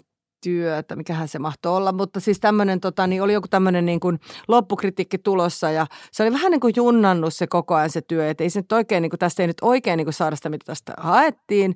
[0.48, 4.20] työtä, mikähän se mahtoi olla, mutta siis tämmöinen, tota, niin oli joku tämmöinen niin kuin
[4.48, 8.44] loppukritiikki tulossa ja se oli vähän niin kuin junnannut se koko ajan se työ, että
[8.44, 10.66] ei se nyt oikein, niin kuin, tästä ei nyt oikein niin kuin saada sitä, mitä
[10.66, 11.76] tästä haettiin.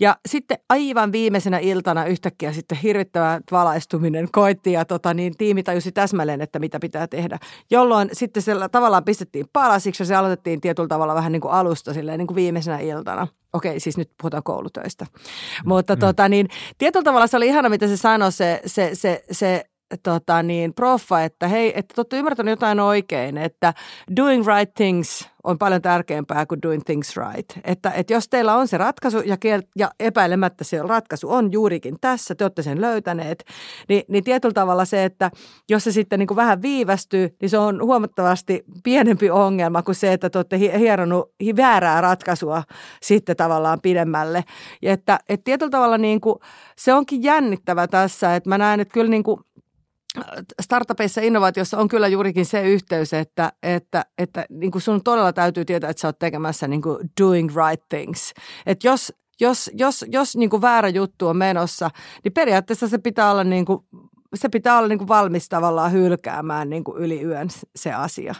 [0.00, 5.92] Ja sitten aivan viimeisenä iltana yhtäkkiä sitten hirvittävä valaistuminen koitti ja tota, niin tiimi tajusi
[5.92, 7.38] täsmälleen, että mitä pitää tehdä,
[7.70, 11.94] jolloin sitten se tavallaan pistettiin palasiksi ja se aloitettiin tietyllä tavalla vähän niin kuin alusta
[11.94, 13.26] silleen niin kuin viimeisenä iltana.
[13.52, 15.06] Okei, siis nyt puhutaan koulutöistä.
[15.64, 16.00] Mutta mm.
[16.00, 19.64] tota, niin, tietyllä tavalla se oli ihana, mitä se sanoi se, se, se, se
[20.02, 23.74] tota niin, proffa, että hei, että te olette ymmärtänyt jotain oikein, että
[24.16, 27.58] doing right things on paljon tärkeämpää kuin doing things right.
[27.64, 29.36] Että, että jos teillä on se ratkaisu ja,
[29.76, 33.44] ja epäilemättä se ratkaisu on juurikin tässä, te olette sen löytäneet,
[33.88, 35.30] niin, niin tietyllä tavalla se, että
[35.68, 40.12] jos se sitten niin kuin vähän viivästyy, niin se on huomattavasti pienempi ongelma kuin se,
[40.12, 42.62] että te olette hieronut väärää ratkaisua
[43.02, 44.44] sitten tavallaan pidemmälle.
[44.82, 46.38] Ja että, että tietyllä tavalla niin kuin,
[46.76, 49.40] se onkin jännittävä tässä, että mä näen, että kyllä niin kuin
[50.62, 55.64] startupeissa innovaatiossa on kyllä juurikin se yhteys, että, että, että niin kuin sun todella täytyy
[55.64, 58.34] tietää, että sä oot tekemässä niin kuin doing right things.
[58.66, 61.90] Että jos, jos, jos, jos niin kuin väärä juttu on menossa,
[62.24, 63.78] niin periaatteessa se pitää olla, niin kuin,
[64.34, 68.34] se pitää olla niin kuin valmis tavallaan hylkäämään niin kuin yli yön se asia.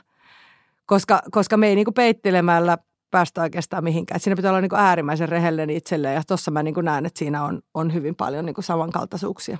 [0.87, 2.79] Koska, koska me ei niin kuin peittelemällä
[3.11, 4.21] päästä oikeastaan mihinkään.
[4.21, 7.19] siinä pitää olla niin kuin äärimmäisen rehellinen itselleen ja tuossa mä niin kuin näen, että
[7.19, 9.59] siinä on, on hyvin paljon niin kuin samankaltaisuuksia.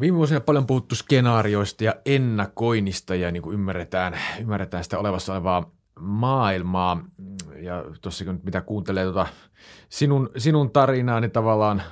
[0.00, 5.70] Viime vuosina paljon puhuttu skenaarioista ja ennakoinnista ja niin kuin ymmärretään, ymmärretään sitä olevassa olevaa
[6.00, 7.04] maailmaa.
[7.56, 9.26] Ja tuossa kun mitä kuuntelee tuota
[9.88, 11.82] sinun, sinun tarinaa, niin tavallaan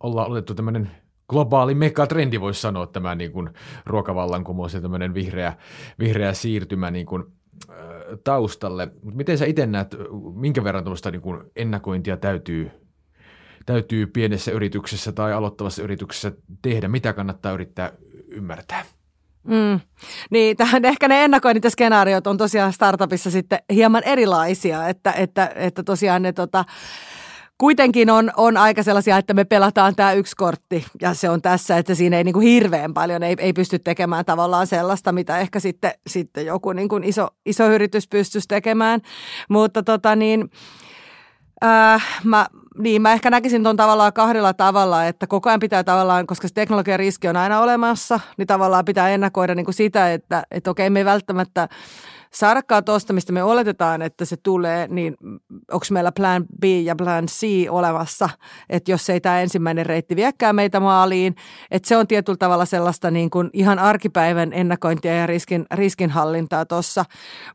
[0.00, 0.90] ollaan otettu tämmöinen
[1.28, 3.50] globaali megatrendi, voisi sanoa, tämä niin kuin
[3.86, 5.52] ruokavallankumous ja tämmöinen vihreä,
[5.98, 7.24] vihreä siirtymä niin kuin,
[8.24, 8.86] taustalle.
[9.02, 9.96] Mutta miten sä itse näet,
[10.34, 12.70] minkä verran tuosta niin kuin ennakointia täytyy
[13.68, 16.88] täytyy pienessä yrityksessä tai aloittavassa yrityksessä tehdä?
[16.88, 17.92] Mitä kannattaa yrittää
[18.28, 18.84] ymmärtää?
[19.44, 19.80] Mm.
[20.30, 25.52] Niin, tähän, ehkä ne ennakoinnit ja skenaariot on tosiaan startupissa sitten hieman erilaisia, että, että,
[25.54, 26.64] että tosiaan ne tota,
[27.58, 31.78] kuitenkin on, on aika sellaisia, että me pelataan tämä yksi kortti ja se on tässä,
[31.78, 35.60] että siinä ei niin kuin hirveän paljon, ei, ei pysty tekemään tavallaan sellaista, mitä ehkä
[35.60, 39.00] sitten, sitten joku niin kuin iso, iso yritys pystyisi tekemään,
[39.48, 40.50] mutta tota niin,
[41.64, 42.46] Äh, mä,
[42.78, 46.54] niin, mä ehkä näkisin tuon tavallaan kahdella tavalla, että koko ajan pitää tavallaan, koska se
[46.54, 50.90] teknologian riski on aina olemassa, niin tavallaan pitää ennakoida niin kuin sitä, että, että okei,
[50.90, 51.68] me ei välttämättä
[52.30, 55.16] saadakaan tuosta, mistä me oletetaan, että se tulee, niin
[55.72, 58.28] onko meillä plan B ja plan C olemassa,
[58.70, 61.34] että jos ei tämä ensimmäinen reitti viekään meitä maaliin,
[61.70, 67.04] että se on tietyllä tavalla sellaista niin kuin ihan arkipäivän ennakointia ja riskin, riskinhallintaa tuossa,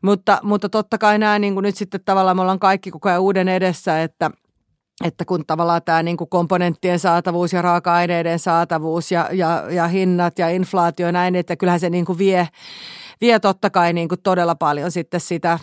[0.02, 3.20] mutta, mutta totta kai nämä niin kuin nyt sitten tavallaan me ollaan kaikki koko ajan
[3.20, 4.30] uuden edessä, että–
[5.04, 10.38] että kun tavallaan tämä niin kuin komponenttien saatavuus ja raaka-aineiden saatavuus ja, ja, ja hinnat
[10.38, 12.48] ja inflaatio ja näin, että kyllähän se niin kuin vie,
[13.20, 15.58] vie totta kai niin kuin todella paljon sitten sitä,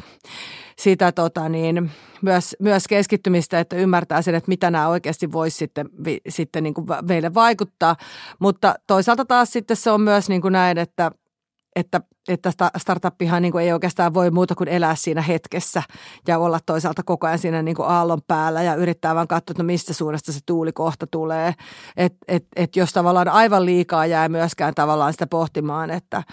[0.77, 1.91] sitä tota niin,
[2.21, 6.73] myös, myös keskittymistä, että ymmärtää sen, että mitä nämä oikeasti voisi sitten, vi, sitten niin
[6.73, 7.95] kuin meille vaikuttaa.
[8.39, 11.11] Mutta toisaalta taas sitten se on myös niin kuin näin, että,
[11.75, 15.83] että, että startuppihan niin kuin ei oikeastaan voi muuta kuin elää siinä hetkessä
[16.27, 19.63] ja olla toisaalta koko ajan siinä niin kuin aallon päällä ja yrittää vaan katsoa, että
[19.63, 21.53] no mistä suunnasta se tuuli kohta tulee.
[21.97, 26.23] Että et, et jos tavallaan aivan liikaa jää myöskään tavallaan sitä pohtimaan, että,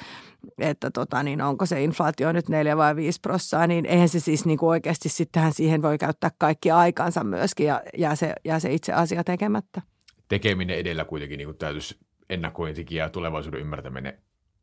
[0.59, 4.44] että tota, niin onko se inflaatio nyt 4 vai 5 prossaa, niin eihän se siis
[4.44, 8.72] niin kuin oikeasti sittenhän siihen voi käyttää kaikki aikansa myöskin ja jää se, jää se
[8.72, 9.83] itse asia tekemättä.
[10.29, 11.98] Tekeminen edellä kuitenkin niin kuin täytyisi
[12.31, 14.18] ennakointikin ja tulevaisuuden ymmärtäminen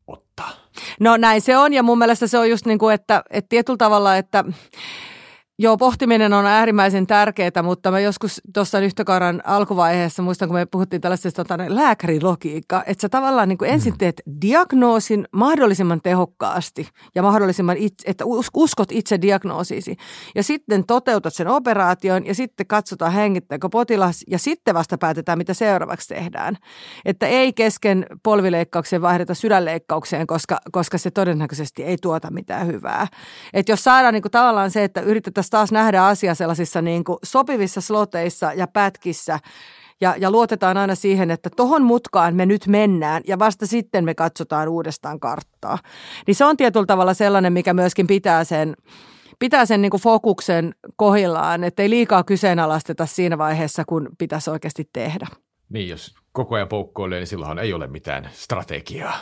[0.06, 0.50] ottaa.
[1.00, 3.76] No näin se on ja mun mielestä se on just niin kuin, että, että tietyllä
[3.76, 4.44] tavalla, että
[5.58, 11.02] Joo, pohtiminen on äärimmäisen tärkeää, mutta mä joskus tuossa yhtäkauran alkuvaiheessa, muistan kun me puhuttiin
[11.02, 13.98] tällaisesta tota, lääkärilogiikka, että sä tavallaan niin kuin ensin mm.
[13.98, 19.96] teet diagnoosin mahdollisimman tehokkaasti ja mahdollisimman, itse, että uskot itse diagnoosisi.
[20.34, 25.54] Ja sitten toteutat sen operaation ja sitten katsotaan hengittääkö potilas ja sitten vasta päätetään, mitä
[25.54, 26.56] seuraavaksi tehdään.
[27.04, 33.06] Että ei kesken polvileikkaukseen vaihdeta sydänleikkaukseen, koska, koska se todennäköisesti ei tuota mitään hyvää.
[33.52, 37.04] Että jos saadaan niin kuin tavallaan se, että yritetään voitaisiin taas nähdä asia sellaisissa niin
[37.04, 39.38] kuin sopivissa sloteissa ja pätkissä,
[40.00, 44.14] ja, ja luotetaan aina siihen, että tohon mutkaan me nyt mennään ja vasta sitten me
[44.14, 45.78] katsotaan uudestaan karttaa.
[46.26, 48.76] Niin se on tietyllä tavalla sellainen, mikä myöskin pitää sen,
[49.38, 54.88] pitää sen niin kuin fokuksen kohillaan, että ei liikaa kyseenalaisteta siinä vaiheessa, kun pitäisi oikeasti
[54.92, 55.26] tehdä.
[55.68, 59.16] Niin, jos koko ajan poukkoilee, niin silloin ei ole mitään strategiaa.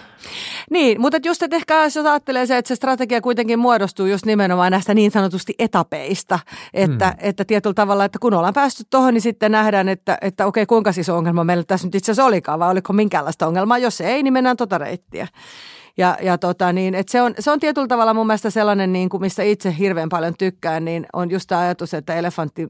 [0.70, 4.72] Niin, mutta just että ehkä jos ajattelee se, että se strategia kuitenkin muodostuu just nimenomaan
[4.72, 6.38] näistä niin sanotusti etapeista,
[6.74, 7.18] että, hmm.
[7.18, 10.92] että tietyllä tavalla, että kun ollaan päästy tuohon, niin sitten nähdään, että, että okei, kuinka
[10.92, 13.79] siis ongelma meillä tässä nyt itse asiassa olikaan, vai oliko minkäänlaista ongelmaa.
[13.79, 15.29] Jos ei, niin mennään tota reittiä.
[15.96, 19.09] Ja, ja tota niin, että se, on, se on tietyllä tavalla mun mielestä sellainen, niin
[19.09, 22.68] kuin, mistä itse hirveän paljon tykkään, niin on just tämä ajatus, että elefantti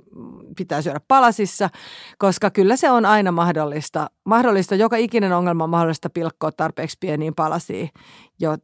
[0.57, 1.71] pitää syödä palasissa,
[2.19, 4.11] koska kyllä se on aina mahdollista.
[4.25, 7.91] Mahdollista, joka ikinen ongelma on mahdollista pilkkoa tarpeeksi pieniin palasiin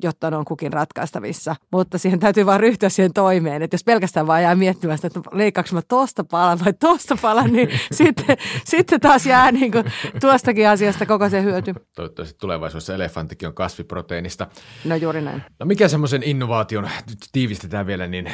[0.03, 1.57] jotta ne on kukin ratkaistavissa.
[1.73, 5.21] Mutta siihen täytyy vaan ryhtyä siihen toimeen, että jos pelkästään vaan jää miettimään sitä, että
[5.33, 9.85] leikkaanko mä tosta palan vai tosta palan, niin sitten, sitten taas jää niin kuin
[10.21, 11.75] tuostakin asiasta koko se hyöty.
[11.95, 14.47] Toivottavasti tulevaisuudessa elefanttikin on kasviproteiinista.
[14.85, 15.43] No juuri näin.
[15.61, 18.33] No mikä semmoisen innovaation, nyt tiivistetään vielä, niin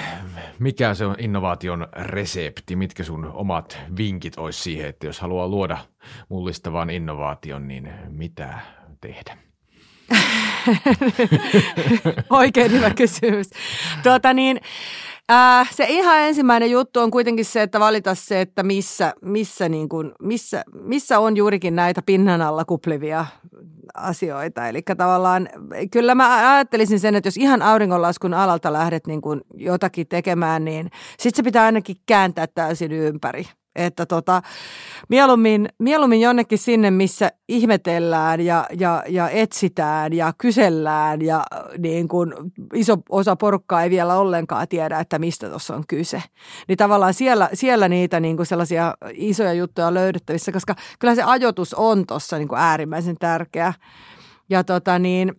[0.59, 2.77] mikä se on innovaation resepti?
[2.77, 5.79] Mitkä sun omat vinkit olisi siihen, että jos haluaa luoda
[6.29, 8.59] mullistavan innovaation, niin mitä
[9.01, 9.39] tehdä?
[12.31, 13.51] Oikein hyvä kysymys.
[14.03, 14.61] Tuota niin,
[15.33, 19.89] äh, se ihan ensimmäinen juttu on kuitenkin se, että valita se, että missä, missä, niin
[19.89, 23.27] kuin, missä, missä on juurikin näitä pinnan alla kuplivia
[23.95, 24.69] asioita.
[24.69, 25.49] Eli tavallaan
[25.91, 30.91] kyllä mä ajattelisin sen, että jos ihan auringonlaskun alalta lähdet niin kuin jotakin tekemään, niin
[31.19, 33.47] sitten se pitää ainakin kääntää täysin ympäri.
[33.77, 34.43] Että tota,
[35.09, 41.45] mieluummin, mieluummin jonnekin sinne, missä ihmetellään ja, ja, ja etsitään ja kysellään ja
[41.79, 46.23] niin kun iso osa porukkaa ei vielä ollenkaan tiedä, että mistä tuossa on kyse.
[46.69, 51.23] Niin tavallaan siellä, siellä niitä niin kuin sellaisia isoja juttuja on löydettävissä, koska kyllä se
[51.23, 53.73] ajoitus on tuossa niin äärimmäisen tärkeä.
[54.51, 55.33] Ja tota niin,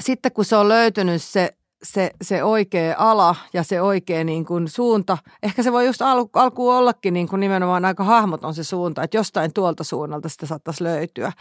[0.00, 1.50] sitten kun se on löytynyt se
[1.84, 5.18] se, se oikea ala ja se oikea niin kuin suunta.
[5.42, 9.16] Ehkä se voi just al, alkuun ollakin niin kuin nimenomaan aika hahmoton se suunta, että
[9.16, 11.32] jostain tuolta suunnalta sitä saattaisi löytyä.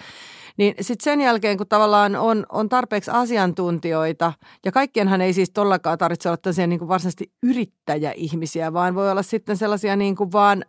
[0.58, 4.34] Niin sitten sen jälkeen, kun tavallaan on, on tarpeeksi asiantuntijoita,
[4.66, 9.24] ja kaikkienhan ei siis tollakaan tarvitse olla tällaisia niin kuin varsinaisesti yrittäjäihmisiä, vaan voi olla
[9.24, 10.66] sitten sellaisia niin kuin vaan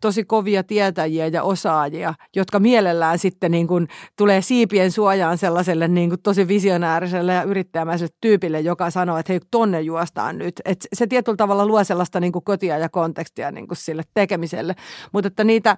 [0.00, 6.08] tosi kovia tietäjiä ja osaajia, jotka mielellään sitten niin kuin tulee siipien suojaan sellaiselle niin
[6.08, 10.60] kuin tosi visionääriselle ja yrittäjämäiselle tyypille, joka sanoo, että hei tonne juostaan nyt.
[10.64, 14.74] Et se tietyllä tavalla luo sellaista niin kuin kotia ja kontekstia niin kuin sille tekemiselle,
[15.12, 15.76] mutta että niitä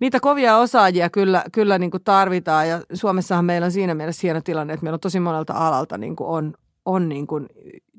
[0.00, 4.40] niitä kovia osaajia kyllä, kyllä niin kuin tarvitaan ja Suomessahan meillä on siinä mielessä hieno
[4.40, 6.54] tilanne, että meillä on tosi monelta alalta niin kuin on,
[6.84, 7.48] on niin kuin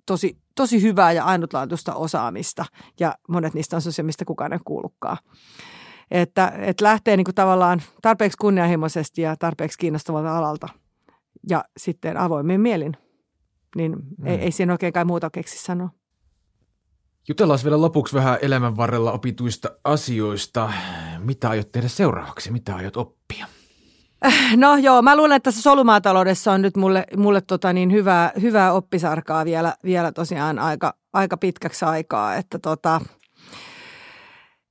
[0.05, 2.65] tosi, tosi hyvää ja ainutlaatuista osaamista
[2.99, 5.17] ja monet niistä on sellaisia, mistä kukaan ei kuulukaan.
[6.11, 10.67] Että, että lähtee niin kuin tavallaan tarpeeksi kunnianhimoisesti ja tarpeeksi kiinnostavalta alalta
[11.49, 12.97] ja sitten avoimin mielin,
[13.75, 14.27] niin mm.
[14.27, 15.89] ei, ei siinä oikein kai muuta keksi sanoa.
[17.29, 20.71] Jutellaan vielä lopuksi vähän elämän varrella opituista asioista.
[21.19, 22.51] Mitä aiot tehdä seuraavaksi?
[22.51, 23.45] Mitä aiot oppia?
[24.55, 28.73] No joo, mä luulen, että tässä solumaataloudessa on nyt mulle, mulle tota niin hyvää, hyvää
[28.73, 33.01] oppisarkaa vielä, vielä tosiaan aika, aika pitkäksi aikaa, että tota,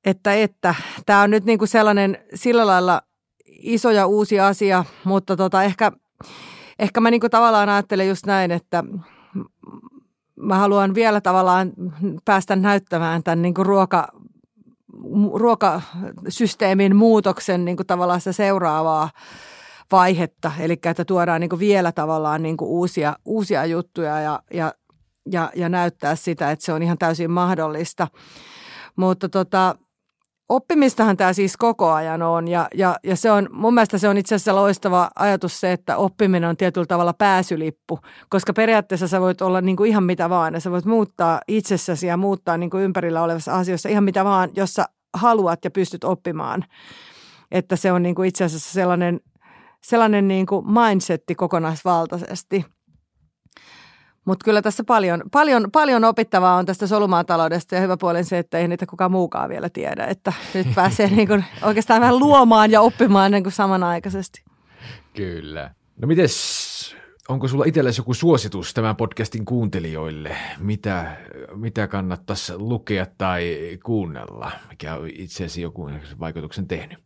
[0.05, 0.75] että, että
[1.07, 3.03] tämä on nyt niin kuin sellainen sillä lailla
[3.47, 5.93] iso ja uusi asia, mutta tota ehkä,
[6.79, 8.85] ehkä mä niin kuin tavallaan ajattelen just näin, että
[10.37, 11.73] mä haluan vielä tavallaan
[12.25, 14.09] päästä näyttämään tämän niin kuin ruoka,
[15.35, 19.11] ruokasysteemin muutoksen niin kuin tavallaan sitä seuraavaa
[19.93, 20.53] vaihetta.
[20.59, 24.73] Eli että tuodaan niin kuin vielä tavallaan niin kuin uusia, uusia juttuja ja, ja,
[25.31, 28.09] ja, ja näyttää sitä, että se on ihan täysin mahdollista.
[28.97, 29.75] Mutta tota,
[30.49, 34.19] oppimistahan tämä siis koko ajan on ja, ja, ja se on, mun mielestä se on
[34.19, 39.43] itse asiassa loistava ajatus se, että oppiminen on tietyllä tavalla pääsylippu, koska periaatteessa sä voit
[39.43, 42.85] olla niin kuin ihan mitä vaan ja sä voit muuttaa itsessäsi ja muuttaa niin kuin
[42.85, 46.65] ympärillä olevassa asioissa ihan mitä vaan, jos sä haluat ja pystyt oppimaan.
[47.51, 49.21] Että se on niin kuin itse asiassa sellainen,
[49.83, 52.65] sellainen niin kuin mindsetti kokonaisvaltaisesti–
[54.27, 58.59] mutta kyllä tässä paljon, paljon, paljon opittavaa on tästä solumaataloudesta ja hyvä puolen se, että
[58.59, 60.07] ei niitä kukaan muukaan vielä tiedä.
[60.07, 64.45] Että nyt pääsee niin kuin oikeastaan vähän luomaan ja oppimaan niin kuin samanaikaisesti.
[65.17, 65.71] Kyllä.
[66.01, 66.97] No mites,
[67.29, 70.37] onko sulla itsellesi joku suositus tämän podcastin kuuntelijoille?
[70.59, 71.17] Mitä,
[71.55, 74.53] mitä kannattaisi lukea tai kuunnella?
[74.71, 77.06] Mikä on itseesi joku vaikutuksen tehnyt?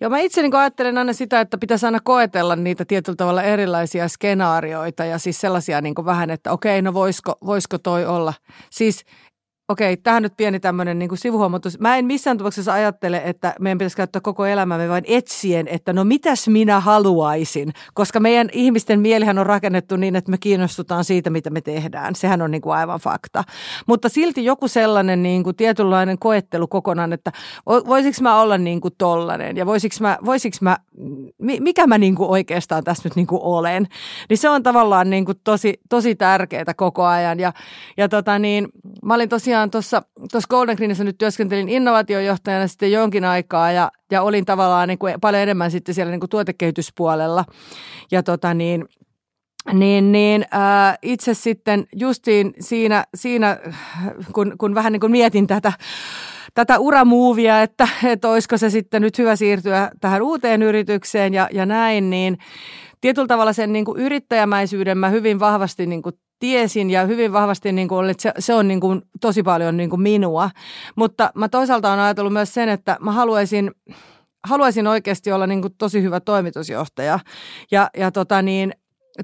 [0.00, 4.08] Joo, mä itse niin ajattelen aina sitä, että pitäisi aina koetella niitä tietyllä tavalla erilaisia
[4.08, 8.34] skenaarioita ja siis sellaisia niin vähän, että okei, no voisiko, voisiko toi olla.
[8.70, 9.04] Siis
[9.70, 11.78] Okei, tähän nyt pieni tämmöinen niin sivuhuomautus.
[11.78, 16.04] Mä en missään tapauksessa ajattele, että meidän pitäisi käyttää koko elämämme vain etsien, että no
[16.04, 21.50] mitäs minä haluaisin, koska meidän ihmisten mielihän on rakennettu niin, että me kiinnostutaan siitä, mitä
[21.50, 22.14] me tehdään.
[22.14, 23.44] Sehän on niin kuin aivan fakta.
[23.86, 27.32] Mutta silti joku sellainen niin kuin tietynlainen koettelu kokonaan, että
[27.66, 30.76] voisiko mä olla niin kuin tollanen ja voisiko mä, voisiko mä
[31.38, 33.86] mikä mä niin kuin oikeastaan tässä nyt niin kuin olen.
[34.28, 37.40] Niin se on tavallaan niin kuin tosi, tosi tärkeää koko ajan.
[37.40, 37.52] Ja,
[37.96, 38.68] ja tota niin,
[39.02, 44.22] mä olin tosiaan tosiaan tuossa, Golden Greenissa nyt työskentelin innovaatiojohtajana sitten jonkin aikaa ja, ja
[44.22, 47.44] olin tavallaan niin kuin paljon enemmän sitten siellä niin kuin tuotekehityspuolella.
[48.10, 48.84] Ja tota niin,
[49.72, 53.58] niin, niin äh, itse sitten justiin siinä, siinä
[54.32, 55.72] kun, kun vähän niin kuin mietin tätä,
[56.54, 61.66] tätä uramuuvia, että, että olisiko se sitten nyt hyvä siirtyä tähän uuteen yritykseen ja, ja
[61.66, 62.38] näin, niin
[63.00, 67.72] tietyllä tavalla sen niin kuin yrittäjämäisyyden mä hyvin vahvasti niin kuin tiesin ja hyvin vahvasti
[67.72, 70.50] niin kuin, että se, se on niin kuin, tosi paljon niin kuin minua.
[70.96, 73.70] Mutta mä toisaalta olen ajatellut myös sen, että mä haluaisin,
[74.48, 77.18] haluaisin oikeasti olla niin kuin tosi hyvä toimitusjohtaja.
[77.70, 78.74] Ja, ja tota niin,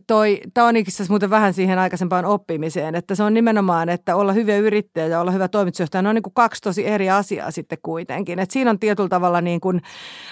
[0.06, 4.32] toi, tämä on itse muuten vähän siihen aikaisempaan oppimiseen, että se on nimenomaan, että olla
[4.32, 7.78] hyviä yrittäjä ja olla hyvä toimitusjohtaja, ne on niin kuin kaksi tosi eri asiaa sitten
[7.82, 8.38] kuitenkin.
[8.38, 9.82] Et siinä on tietyllä tavalla niin kuin,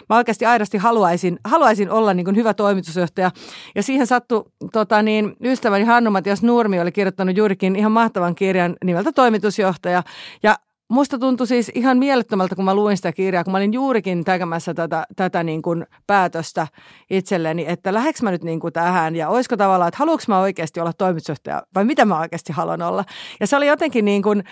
[0.09, 3.31] mä oikeasti aidosti haluaisin, haluaisin olla niin kuin hyvä toimitusjohtaja
[3.75, 8.77] ja siihen sattui tota niin, ystäväni Hannu Matias Nurmi oli kirjoittanut juurikin ihan mahtavan kirjan
[8.85, 10.03] nimeltä toimitusjohtaja
[10.43, 10.59] ja
[10.89, 14.75] Musta tuntui siis ihan mielettömältä, kun mä luin sitä kirjaa, kun mä olin juurikin tekemässä
[14.75, 16.67] tätä, tätä niin kuin päätöstä
[17.11, 20.81] itselleni, että läheks mä nyt niin kuin tähän ja olisiko tavallaan, että haluanko mä oikeasti
[20.81, 23.05] olla toimitusjohtaja vai mitä mä oikeasti haluan olla.
[23.41, 24.45] Ja se oli jotenkin niin kuin,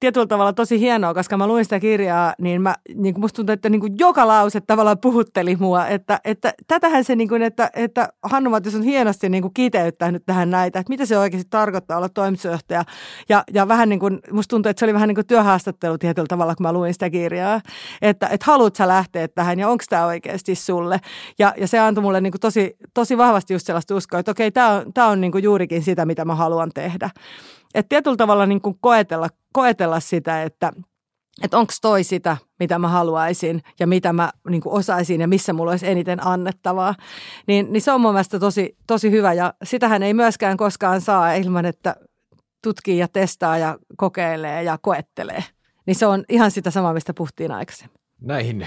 [0.00, 3.52] tietyllä tavalla tosi hienoa, koska mä luin sitä kirjaa, niin, mä, niin kuin musta tuntuu,
[3.52, 5.86] että niin joka lause tavallaan puhutteli mua.
[5.86, 10.22] Että, että tätähän se, niin kuin, että, että Hannu Mattis on hienosti niin kuin kiteyttänyt
[10.26, 12.84] tähän näitä, että mitä se oikeasti tarkoittaa olla toimitusjohtaja.
[13.28, 16.28] Ja, ja vähän niin kuin, musta tuntuu, että se oli vähän niin kuin työhaastattelu tietyllä
[16.28, 17.60] tavalla, kun mä luin sitä kirjaa.
[18.02, 21.00] Että, että haluat sä lähteä tähän ja onko tämä oikeasti sulle.
[21.38, 24.50] Ja, ja se antoi mulle niin kuin tosi, tosi vahvasti just sellaista uskoa, että okei,
[24.50, 27.10] tämä on, tämä on niin kuin juurikin sitä, mitä mä haluan tehdä.
[27.74, 30.72] Että tietyllä tavalla niin kuin koetella, koetella sitä, että
[31.42, 35.70] että onko toi sitä, mitä mä haluaisin ja mitä mä niin osaisin ja missä mulla
[35.70, 36.94] olisi eniten annettavaa.
[37.46, 41.34] Niin, niin se on mun mielestä tosi, tosi hyvä ja sitähän ei myöskään koskaan saa
[41.34, 41.96] ilman, että
[42.62, 45.44] tutkii ja testaa ja kokeilee ja koettelee.
[45.86, 47.98] Niin se on ihan sitä samaa, mistä puhuttiin aikaisemmin.
[48.20, 48.66] Näihin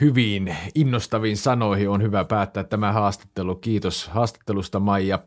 [0.00, 3.54] hyviin, innostaviin sanoihin on hyvä päättää tämä haastattelu.
[3.54, 5.18] Kiitos haastattelusta Maija.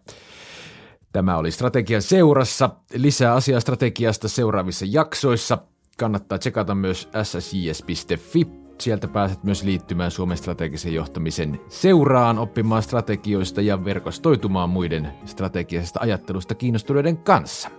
[1.12, 2.70] Tämä oli Strategian seurassa.
[2.94, 5.58] Lisää asiaa strategiasta seuraavissa jaksoissa.
[5.98, 8.48] Kannattaa tsekata myös ssjs.fi.
[8.80, 16.56] Sieltä pääset myös liittymään Suomen strategisen johtamisen seuraan, oppimaan strategioista ja verkostoitumaan muiden strategisesta ajattelusta
[16.56, 17.70] kiinnostuneiden kanssa.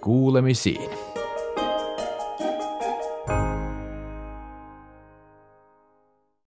[0.00, 1.13] Kuulemisiin.